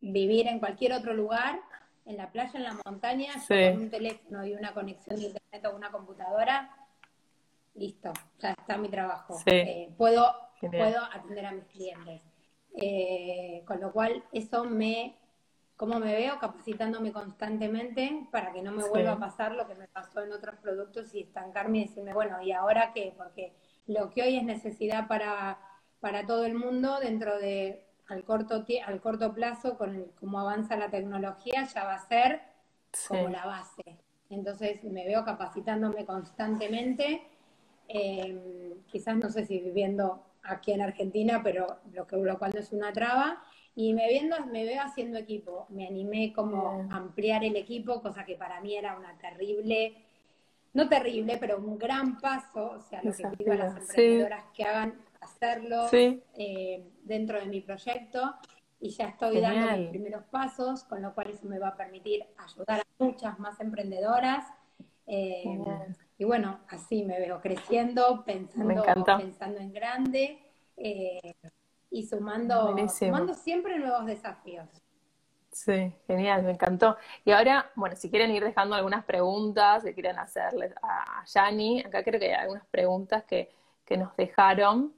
[0.00, 1.60] vivir en cualquier otro lugar
[2.04, 5.76] en la playa, en la montaña, con un teléfono y una conexión de internet o
[5.76, 6.70] una computadora,
[7.74, 9.38] listo, ya está mi trabajo.
[9.46, 12.20] Eh, puedo, puedo atender a mis clientes.
[12.74, 15.16] Eh, con lo cual, eso me,
[15.76, 19.88] como me veo capacitándome constantemente para que no me vuelva a pasar lo que me
[19.88, 23.12] pasó en otros productos y estancarme y decirme, bueno, ¿y ahora qué?
[23.16, 23.54] Porque
[23.86, 25.58] lo que hoy es necesidad para,
[26.00, 30.76] para todo el mundo dentro de al corto, al corto plazo, con el, cómo avanza
[30.76, 32.42] la tecnología, ya va a ser
[33.08, 33.98] como la base.
[34.30, 37.22] Entonces me veo capacitándome constantemente,
[37.88, 42.60] em, quizás no sé si viviendo aquí en Argentina, pero lo, que, lo cual no
[42.60, 43.42] es una traba,
[43.74, 45.66] y me, viendo, me veo haciendo equipo.
[45.70, 49.94] Me animé como a ampliar el equipo, cosa que para mí era una terrible,
[50.74, 54.64] no terrible, pero un gran paso, o sea, lo que pido a las emprendedoras que
[54.64, 58.34] hagan hacerlo eh, dentro de mi proyecto
[58.80, 62.26] y ya estoy dando mis primeros pasos, con lo cual eso me va a permitir
[62.36, 64.44] ayudar a muchas más emprendedoras.
[65.06, 65.44] Eh,
[66.18, 68.82] y bueno, así me veo creciendo, pensando,
[69.16, 70.38] pensando en grande
[70.76, 71.34] eh,
[71.90, 74.68] y sumando, sumando siempre nuevos desafíos.
[75.52, 76.96] Sí, genial, me encantó.
[77.24, 82.02] Y ahora, bueno, si quieren ir dejando algunas preguntas que quieren hacerles a Yani, acá
[82.02, 83.50] creo que hay algunas preguntas que,
[83.84, 84.94] que nos dejaron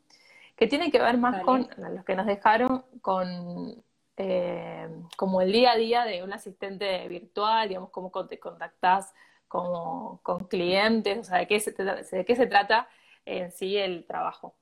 [0.57, 3.83] que tiene que ver más con los que nos dejaron con
[4.17, 9.13] eh, como el día a día de un asistente virtual, digamos, cómo te contactás
[9.49, 12.89] con, con clientes, o sea, de qué, se, de qué se trata
[13.25, 14.55] en sí el trabajo.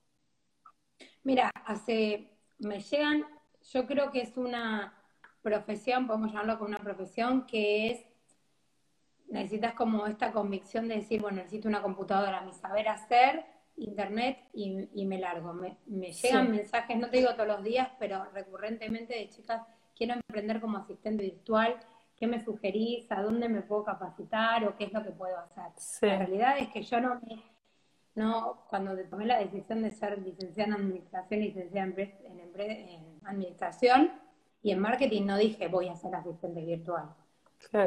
[1.22, 3.26] Mira, hace, me llegan,
[3.72, 4.94] yo creo que es una
[5.42, 8.06] profesión, podemos llamarlo como una profesión, que es,
[9.28, 13.44] necesitas como esta convicción de decir, bueno, necesito una computadora, mi saber hacer,
[13.76, 15.52] internet y, me largo.
[15.52, 15.76] Me,
[16.12, 19.62] llegan mensajes, no te digo todos los días, pero recurrentemente de chicas,
[19.96, 21.76] quiero emprender como asistente virtual,
[22.16, 23.10] ¿qué me sugerís?
[23.10, 24.64] ¿A dónde me puedo capacitar?
[24.64, 26.08] ¿O qué es lo que puedo hacer?
[26.08, 27.20] La realidad es que yo no
[28.14, 34.12] no, cuando tomé la decisión de ser licenciada en administración, licenciada en, en, en administración
[34.62, 37.14] y en marketing, no dije voy a ser asistente virtual.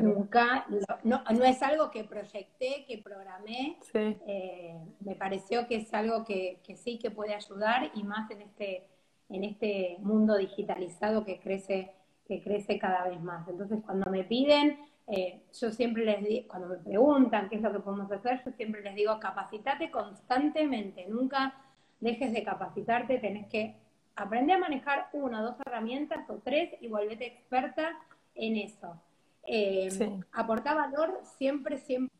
[0.02, 0.66] Nunca,
[1.04, 3.78] no, no, es algo que proyecté, que programé.
[3.94, 8.42] Eh, me pareció que es algo que, que, sí que puede ayudar y más en
[8.42, 8.88] este,
[9.30, 11.92] en este mundo digitalizado que crece,
[12.28, 13.48] que crece cada vez más.
[13.48, 17.72] Entonces, cuando me piden, eh, yo siempre les digo, cuando me preguntan qué es lo
[17.72, 21.54] que podemos hacer, yo siempre les digo, capacitate constantemente, nunca
[22.00, 23.76] dejes de capacitarte, tenés que
[24.16, 27.98] aprender a manejar una dos herramientas o tres y volvete experta
[28.34, 29.00] en eso.
[29.48, 32.16] Eh, aportar valor siempre, siempre.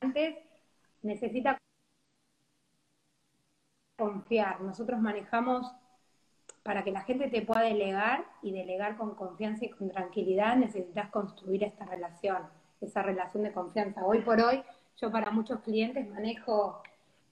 [0.00, 0.36] Antes
[1.02, 1.58] necesita
[3.96, 4.60] confiar.
[4.60, 5.72] Nosotros manejamos
[6.62, 11.10] para que la gente te pueda delegar y delegar con confianza y con tranquilidad, necesitas
[11.10, 12.42] construir esta relación,
[12.80, 14.04] esa relación de confianza.
[14.04, 14.62] Hoy por hoy,
[15.00, 16.82] yo para muchos clientes manejo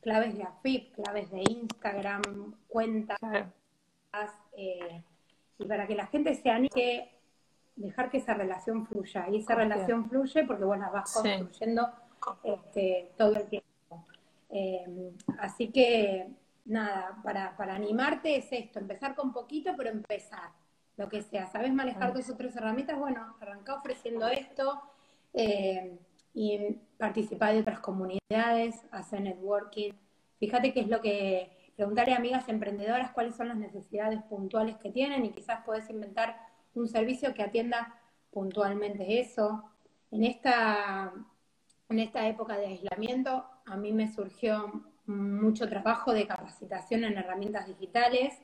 [0.01, 3.19] claves de AFIP, claves de Instagram, cuentas,
[4.57, 5.03] eh,
[5.59, 7.20] y para que la gente se anime,
[7.77, 9.27] dejar que esa relación fluya.
[9.31, 11.91] Y esa relación fluye porque vos la vas construyendo
[12.45, 14.07] este, todo el tiempo.
[14.51, 16.29] Eh, así que
[16.65, 20.51] nada, para, para animarte es esto, empezar con poquito, pero empezar,
[20.97, 21.47] lo que sea.
[21.47, 22.99] ¿Sabes manejar dos o tres herramientas?
[22.99, 24.83] Bueno, arranca ofreciendo esto
[25.33, 25.99] eh,
[26.35, 29.93] y participar de otras comunidades, hacer networking.
[30.39, 31.51] Fíjate qué es lo que,
[31.81, 36.37] preguntarle a amigas emprendedoras cuáles son las necesidades puntuales que tienen y quizás puedes inventar
[36.75, 38.01] un servicio que atienda
[38.31, 39.65] puntualmente eso.
[40.11, 41.13] En esta,
[41.89, 47.67] en esta época de aislamiento a mí me surgió mucho trabajo de capacitación en herramientas
[47.67, 48.35] digitales,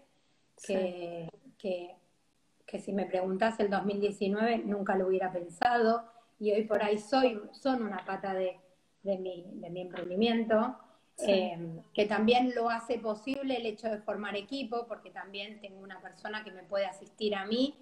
[0.66, 6.04] que, que, si me preguntas el 2019 nunca lo hubiera pensado,
[6.38, 8.58] y hoy por ahí soy, son una pata de,
[9.02, 10.76] de, mi, de mi emprendimiento,
[11.26, 16.00] eh, que también lo hace posible el hecho de formar equipo, porque también tengo una
[16.00, 17.74] persona que me puede asistir a mí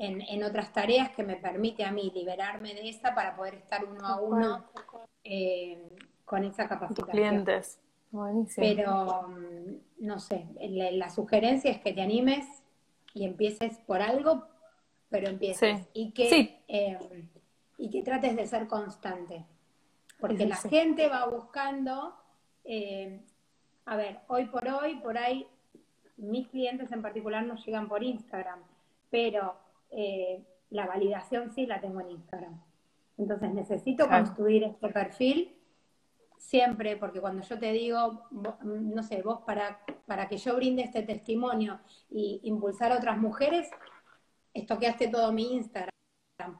[0.00, 3.84] en, en otras tareas que me permite a mí liberarme de esa para poder estar
[3.84, 4.64] uno a uno
[5.22, 5.90] eh,
[6.24, 7.10] con esa capacitación.
[7.10, 7.78] Clientes.
[8.56, 12.46] Pero, mm, no sé, la, sugerencia es que te animes
[13.12, 14.46] y empieces por algo,
[15.10, 15.86] pero empieces.
[15.92, 17.28] Y, que, em,
[17.76, 19.44] y que trates de ser constante.
[20.18, 22.14] Porque la gente va buscando,
[22.64, 23.20] em,
[23.84, 25.46] a ver, hoy por hoy, por ahí,
[26.16, 28.60] mis clientes en particular no llegan por Instagram,
[29.10, 32.60] pero eh, la validación sí la tengo en Instagram.
[33.18, 35.56] Entonces necesito construir este perfil
[36.38, 38.26] siempre, porque cuando yo te digo,
[38.62, 43.68] no sé, vos para, para que yo brinde este testimonio y impulsar a otras mujeres,
[44.54, 45.90] estoqueaste todo mi Instagram,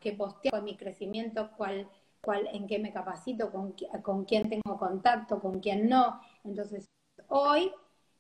[0.01, 1.89] qué posteo, mi crecimiento, cuál,
[2.21, 6.21] cuál, en qué me capacito, con, con quién tengo contacto, con quién no.
[6.45, 6.87] Entonces,
[7.29, 7.73] hoy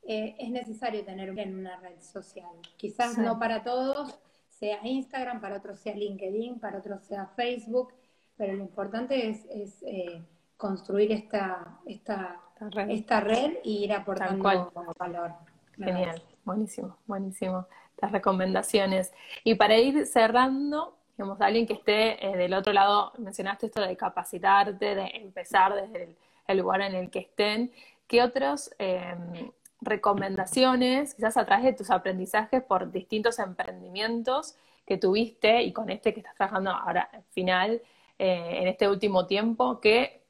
[0.02, 2.56] eh, es necesario tener en una red social.
[2.78, 4.18] Quizás no para todos
[4.60, 7.94] sea Instagram, para otros sea LinkedIn, para otros sea Facebook,
[8.36, 10.22] pero lo importante es, es eh,
[10.56, 12.90] construir esta, esta, red.
[12.90, 15.32] esta red y ir aportando valor.
[15.76, 17.66] Genial, buenísimo, buenísimo.
[18.00, 19.12] Las recomendaciones.
[19.44, 23.96] Y para ir cerrando, digamos, alguien que esté eh, del otro lado, mencionaste esto de
[23.96, 26.14] capacitarte, de empezar desde
[26.46, 27.72] el, lugar en el que estén,
[28.06, 29.50] ¿qué otras em,
[29.80, 34.56] recomendaciones, quizás a través de tus aprendizajes por distintos emprendimientos
[34.86, 37.82] que tuviste y con este que estás trabajando ahora al final,
[38.18, 40.20] eh, en este último tiempo, que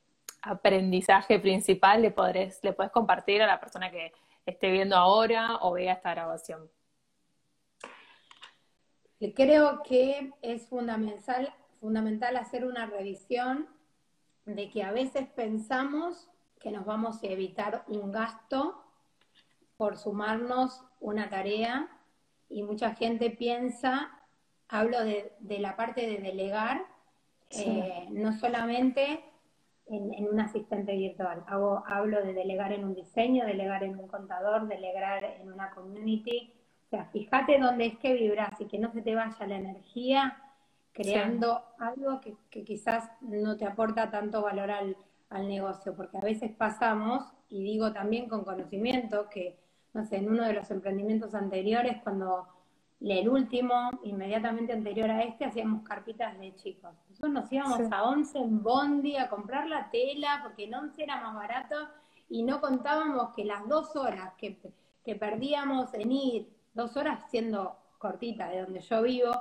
[0.42, 4.12] aprendizaje principal le, podrés, le puedes compartir a la persona que
[4.46, 6.70] esté viendo ahora o vea esta grabación?
[9.34, 13.68] Creo que es fundamental, fundamental hacer una revisión
[14.46, 16.28] de que a veces pensamos
[16.58, 18.82] que nos vamos a evitar un gasto
[19.80, 21.88] por sumarnos una tarea
[22.50, 24.10] y mucha gente piensa,
[24.68, 26.84] hablo de, la parte de delegar,
[27.48, 29.24] eh, no solamente
[29.86, 31.44] en, un asistente virtual.
[31.46, 36.52] Hago, hablo de delegar en un diseño, delegar en un contador, delegar en una community.
[36.84, 40.36] O sea, fíjate dónde es que vibras y que no se te vaya la energía
[40.92, 44.94] creando algo que, quizás no te aporta tanto valor al,
[45.30, 49.58] al negocio, porque a veces pasamos, y digo también con conocimiento, que,
[49.92, 52.46] no sé, en uno de los emprendimientos anteriores, cuando
[53.00, 56.92] el último, inmediatamente anterior a este, hacíamos carpitas de chicos.
[57.08, 61.20] Nosotros nos íbamos a Once en Bondi a comprar la tela, porque en Once era
[61.20, 61.76] más barato,
[62.28, 64.56] y no contábamos que las dos horas que,
[65.18, 69.32] perdíamos en ir, dos horas siendo cortita de donde yo vivo,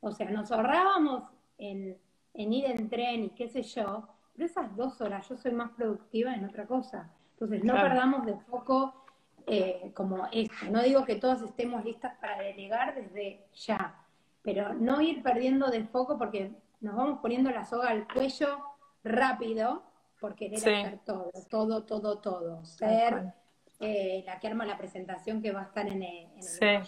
[0.00, 1.22] o sea, nos ahorrábamos
[1.56, 1.96] en,
[2.34, 5.70] en ir en tren y qué sé yo, pero esas dos horas yo soy más
[5.70, 7.10] productiva en otra cosa.
[7.32, 9.03] Entonces, no perdamos de foco
[9.46, 10.54] eh, como esto.
[10.70, 14.02] No digo que todos estemos listas para delegar desde ya,
[14.42, 18.58] pero no ir perdiendo de foco porque nos vamos poniendo la soga al cuello
[19.02, 19.82] rápido
[20.20, 22.64] por querer hacer todo, todo, todo, todo.
[22.64, 23.34] Ser
[23.80, 26.82] eh, la que arma la presentación que va a estar en el, en ser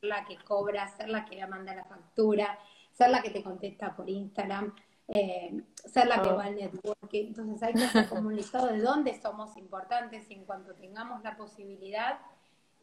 [0.00, 2.58] la que cobra, ser la que le manda la factura,
[2.92, 4.74] ser la que te contesta por Instagram,
[5.08, 7.28] eh, ser la que va al networking.
[7.28, 11.22] Entonces hay que hacer como un listado de dónde somos importantes y en cuanto tengamos
[11.22, 12.18] la posibilidad,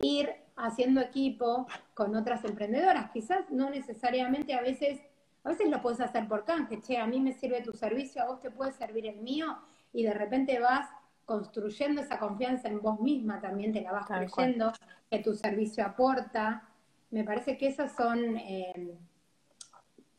[0.01, 3.11] ir haciendo equipo con otras emprendedoras.
[3.11, 4.99] Quizás no necesariamente a veces,
[5.43, 8.26] a veces lo puedes hacer por canje, che, a mí me sirve tu servicio, a
[8.26, 9.57] vos te puede servir el mío,
[9.93, 10.89] y de repente vas
[11.26, 14.71] construyendo esa confianza en vos misma, también te la vas creyendo,
[15.09, 16.67] que tu servicio aporta.
[17.11, 18.97] Me parece que esas son, eh,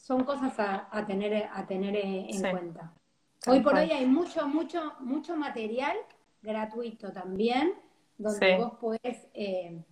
[0.07, 2.93] son cosas a, tener, a tener en cuenta.
[3.49, 5.97] Hoy por hoy hay mucho, mucho, mucho material
[6.43, 7.75] gratuito también,
[8.17, 9.83] donde vos podés eh,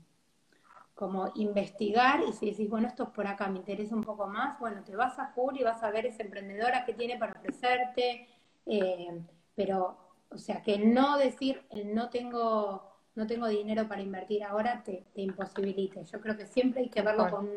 [0.95, 4.57] como investigar y si decís, bueno, esto es por acá, me interesa un poco más,
[4.61, 8.29] bueno, te vas a Jur y vas a ver esa emprendedora que tiene para ofrecerte,
[8.67, 9.21] eh,
[9.57, 9.97] pero,
[10.31, 15.07] o sea, que no decir, el no tengo, no tengo dinero para invertir ahora te,
[15.12, 16.05] te imposibilite.
[16.05, 17.49] Yo creo que siempre hay que verlo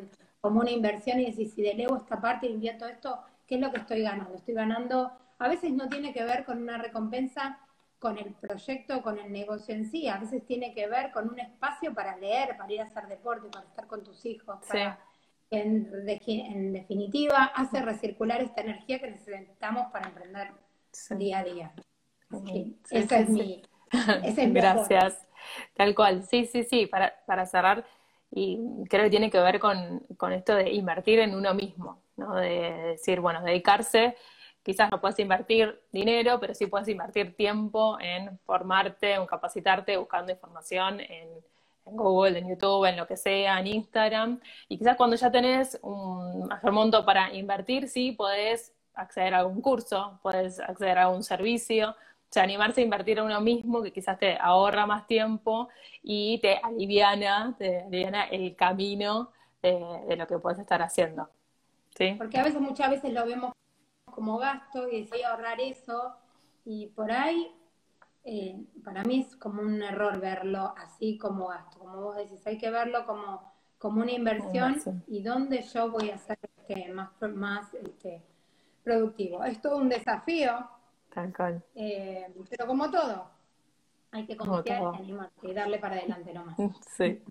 [0.48, 3.70] como una inversión y decir, si delego esta parte e invierto esto, ¿qué es lo
[3.70, 4.34] que estoy ganando?
[4.34, 7.60] Estoy ganando, a veces no tiene que ver con una recompensa
[8.00, 11.38] con el proyecto, con el negocio en sí, a veces tiene que ver con un
[11.38, 14.60] espacio para leer, para ir a hacer deporte, para estar con tus hijos,
[15.50, 20.52] en, en, definitiva, hace recircular esta energía que necesitamos para emprender
[21.18, 21.74] día a día.
[22.90, 23.64] esa es mi...
[24.54, 25.28] Gracias.
[25.76, 27.86] Tal cual, sí, sí, sí, para, para cerrar,
[28.32, 28.60] y
[28.90, 32.36] creo que tiene que ver con, con esto de invertir en uno mismo, ¿no?
[32.36, 34.16] De decir, bueno, dedicarse,
[34.68, 40.32] quizás no puedes invertir dinero, pero sí puedes invertir tiempo en formarte, en capacitarte, buscando
[40.34, 41.30] información en,
[41.86, 44.42] Google, en YouTube, en lo que sea, en Instagram.
[44.68, 49.62] Y quizás cuando ya tenés un mayor monto para invertir, sí, podés acceder a algún
[49.62, 51.96] curso, puedes acceder a un servicio,
[52.30, 55.70] o sea, animarse a invertir en uno mismo, que quizás te ahorra más tiempo
[56.04, 61.30] y te aliviana, te aliviana el camino de, lo que puedes estar haciendo.
[61.98, 62.16] ¿Sí?
[62.18, 63.54] Porque a veces, muchas veces lo vemos
[64.06, 66.16] como gasto y decía ahorrar eso,
[66.66, 67.50] y por ahí,
[68.26, 72.58] eh, para mí es como un error verlo así como gasto, como vos decís, hay
[72.58, 77.74] que verlo como, como una inversión, y dónde yo voy a hacer este, más, más
[77.74, 78.22] este,
[78.84, 79.44] productivo.
[79.44, 80.77] Es todo un desafío.
[81.18, 83.28] Tal eh, pero como todo,
[84.12, 84.84] hay que confiar
[85.42, 86.56] y darle para adelante nomás.
[86.96, 87.24] Sí,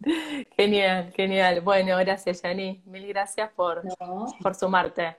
[0.56, 1.60] genial, genial.
[1.60, 2.82] Bueno, gracias, Yani.
[2.84, 3.84] Mil gracias por,
[4.42, 5.16] por sumarte.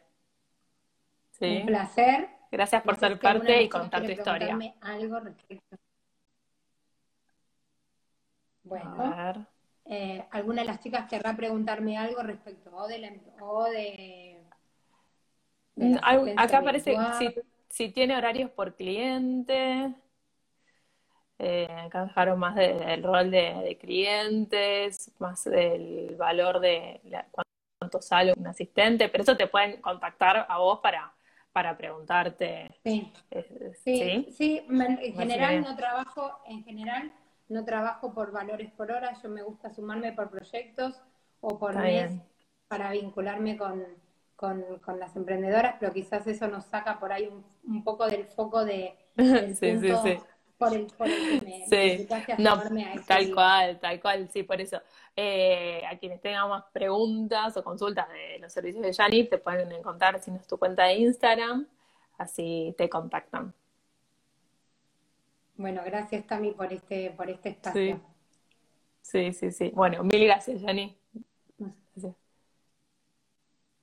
[1.31, 1.59] Sí.
[1.61, 2.27] Un placer.
[2.51, 4.59] Gracias por ser parte y contar tu historia.
[4.81, 5.77] algo respecto.
[8.63, 9.47] Bueno,
[9.85, 14.27] eh, ¿alguna de las chicas querrá preguntarme algo respecto o de, la, o de
[15.77, 15.95] Mm,
[16.37, 16.95] acá aparece
[17.69, 19.93] si, tiene horarios por cliente.
[21.39, 26.99] Eh, acá dejaron más del rol de, clientes, más del valor de
[27.79, 31.13] cuánto sale un asistente, pero eso te pueden contactar a vos para,
[31.51, 32.75] para preguntarte.
[32.83, 37.13] Sí, eh, sí, sí, en general no trabajo, en general
[37.49, 41.01] no trabajo por valores por hora, yo me gusta sumarme por proyectos
[41.39, 42.19] o por mes
[42.67, 43.85] para vincularme con,
[44.37, 47.27] con, con, las emprendedoras, pero quizás eso nos saca por ahí
[47.65, 50.19] un, poco del foco de sí, sí, sí.
[50.57, 52.07] por el, por el que me, sí.
[52.37, 52.63] no, a
[53.05, 54.79] tal cual, tal cual, sí, por eso.
[55.15, 59.71] Eh, a quienes tengan más preguntas o consultas de los servicios de Yanip, te pueden
[59.71, 61.67] encontrar si no es tu cuenta de Instagram,
[62.19, 63.53] así te contactan.
[65.55, 67.99] Bueno, gracias Tami por este, por este espacio.
[69.01, 69.71] Sí, sí, sí.
[69.73, 70.95] Bueno, mil gracias, Yani.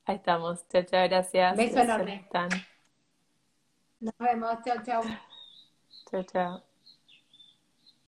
[0.06, 0.66] Ahí estamos.
[0.68, 1.60] Chao, chao, gracias.
[1.60, 2.28] Beso enorme.
[4.00, 4.62] Nos vemos.
[4.64, 5.02] Chao, chao.
[6.10, 6.73] Chao, chao.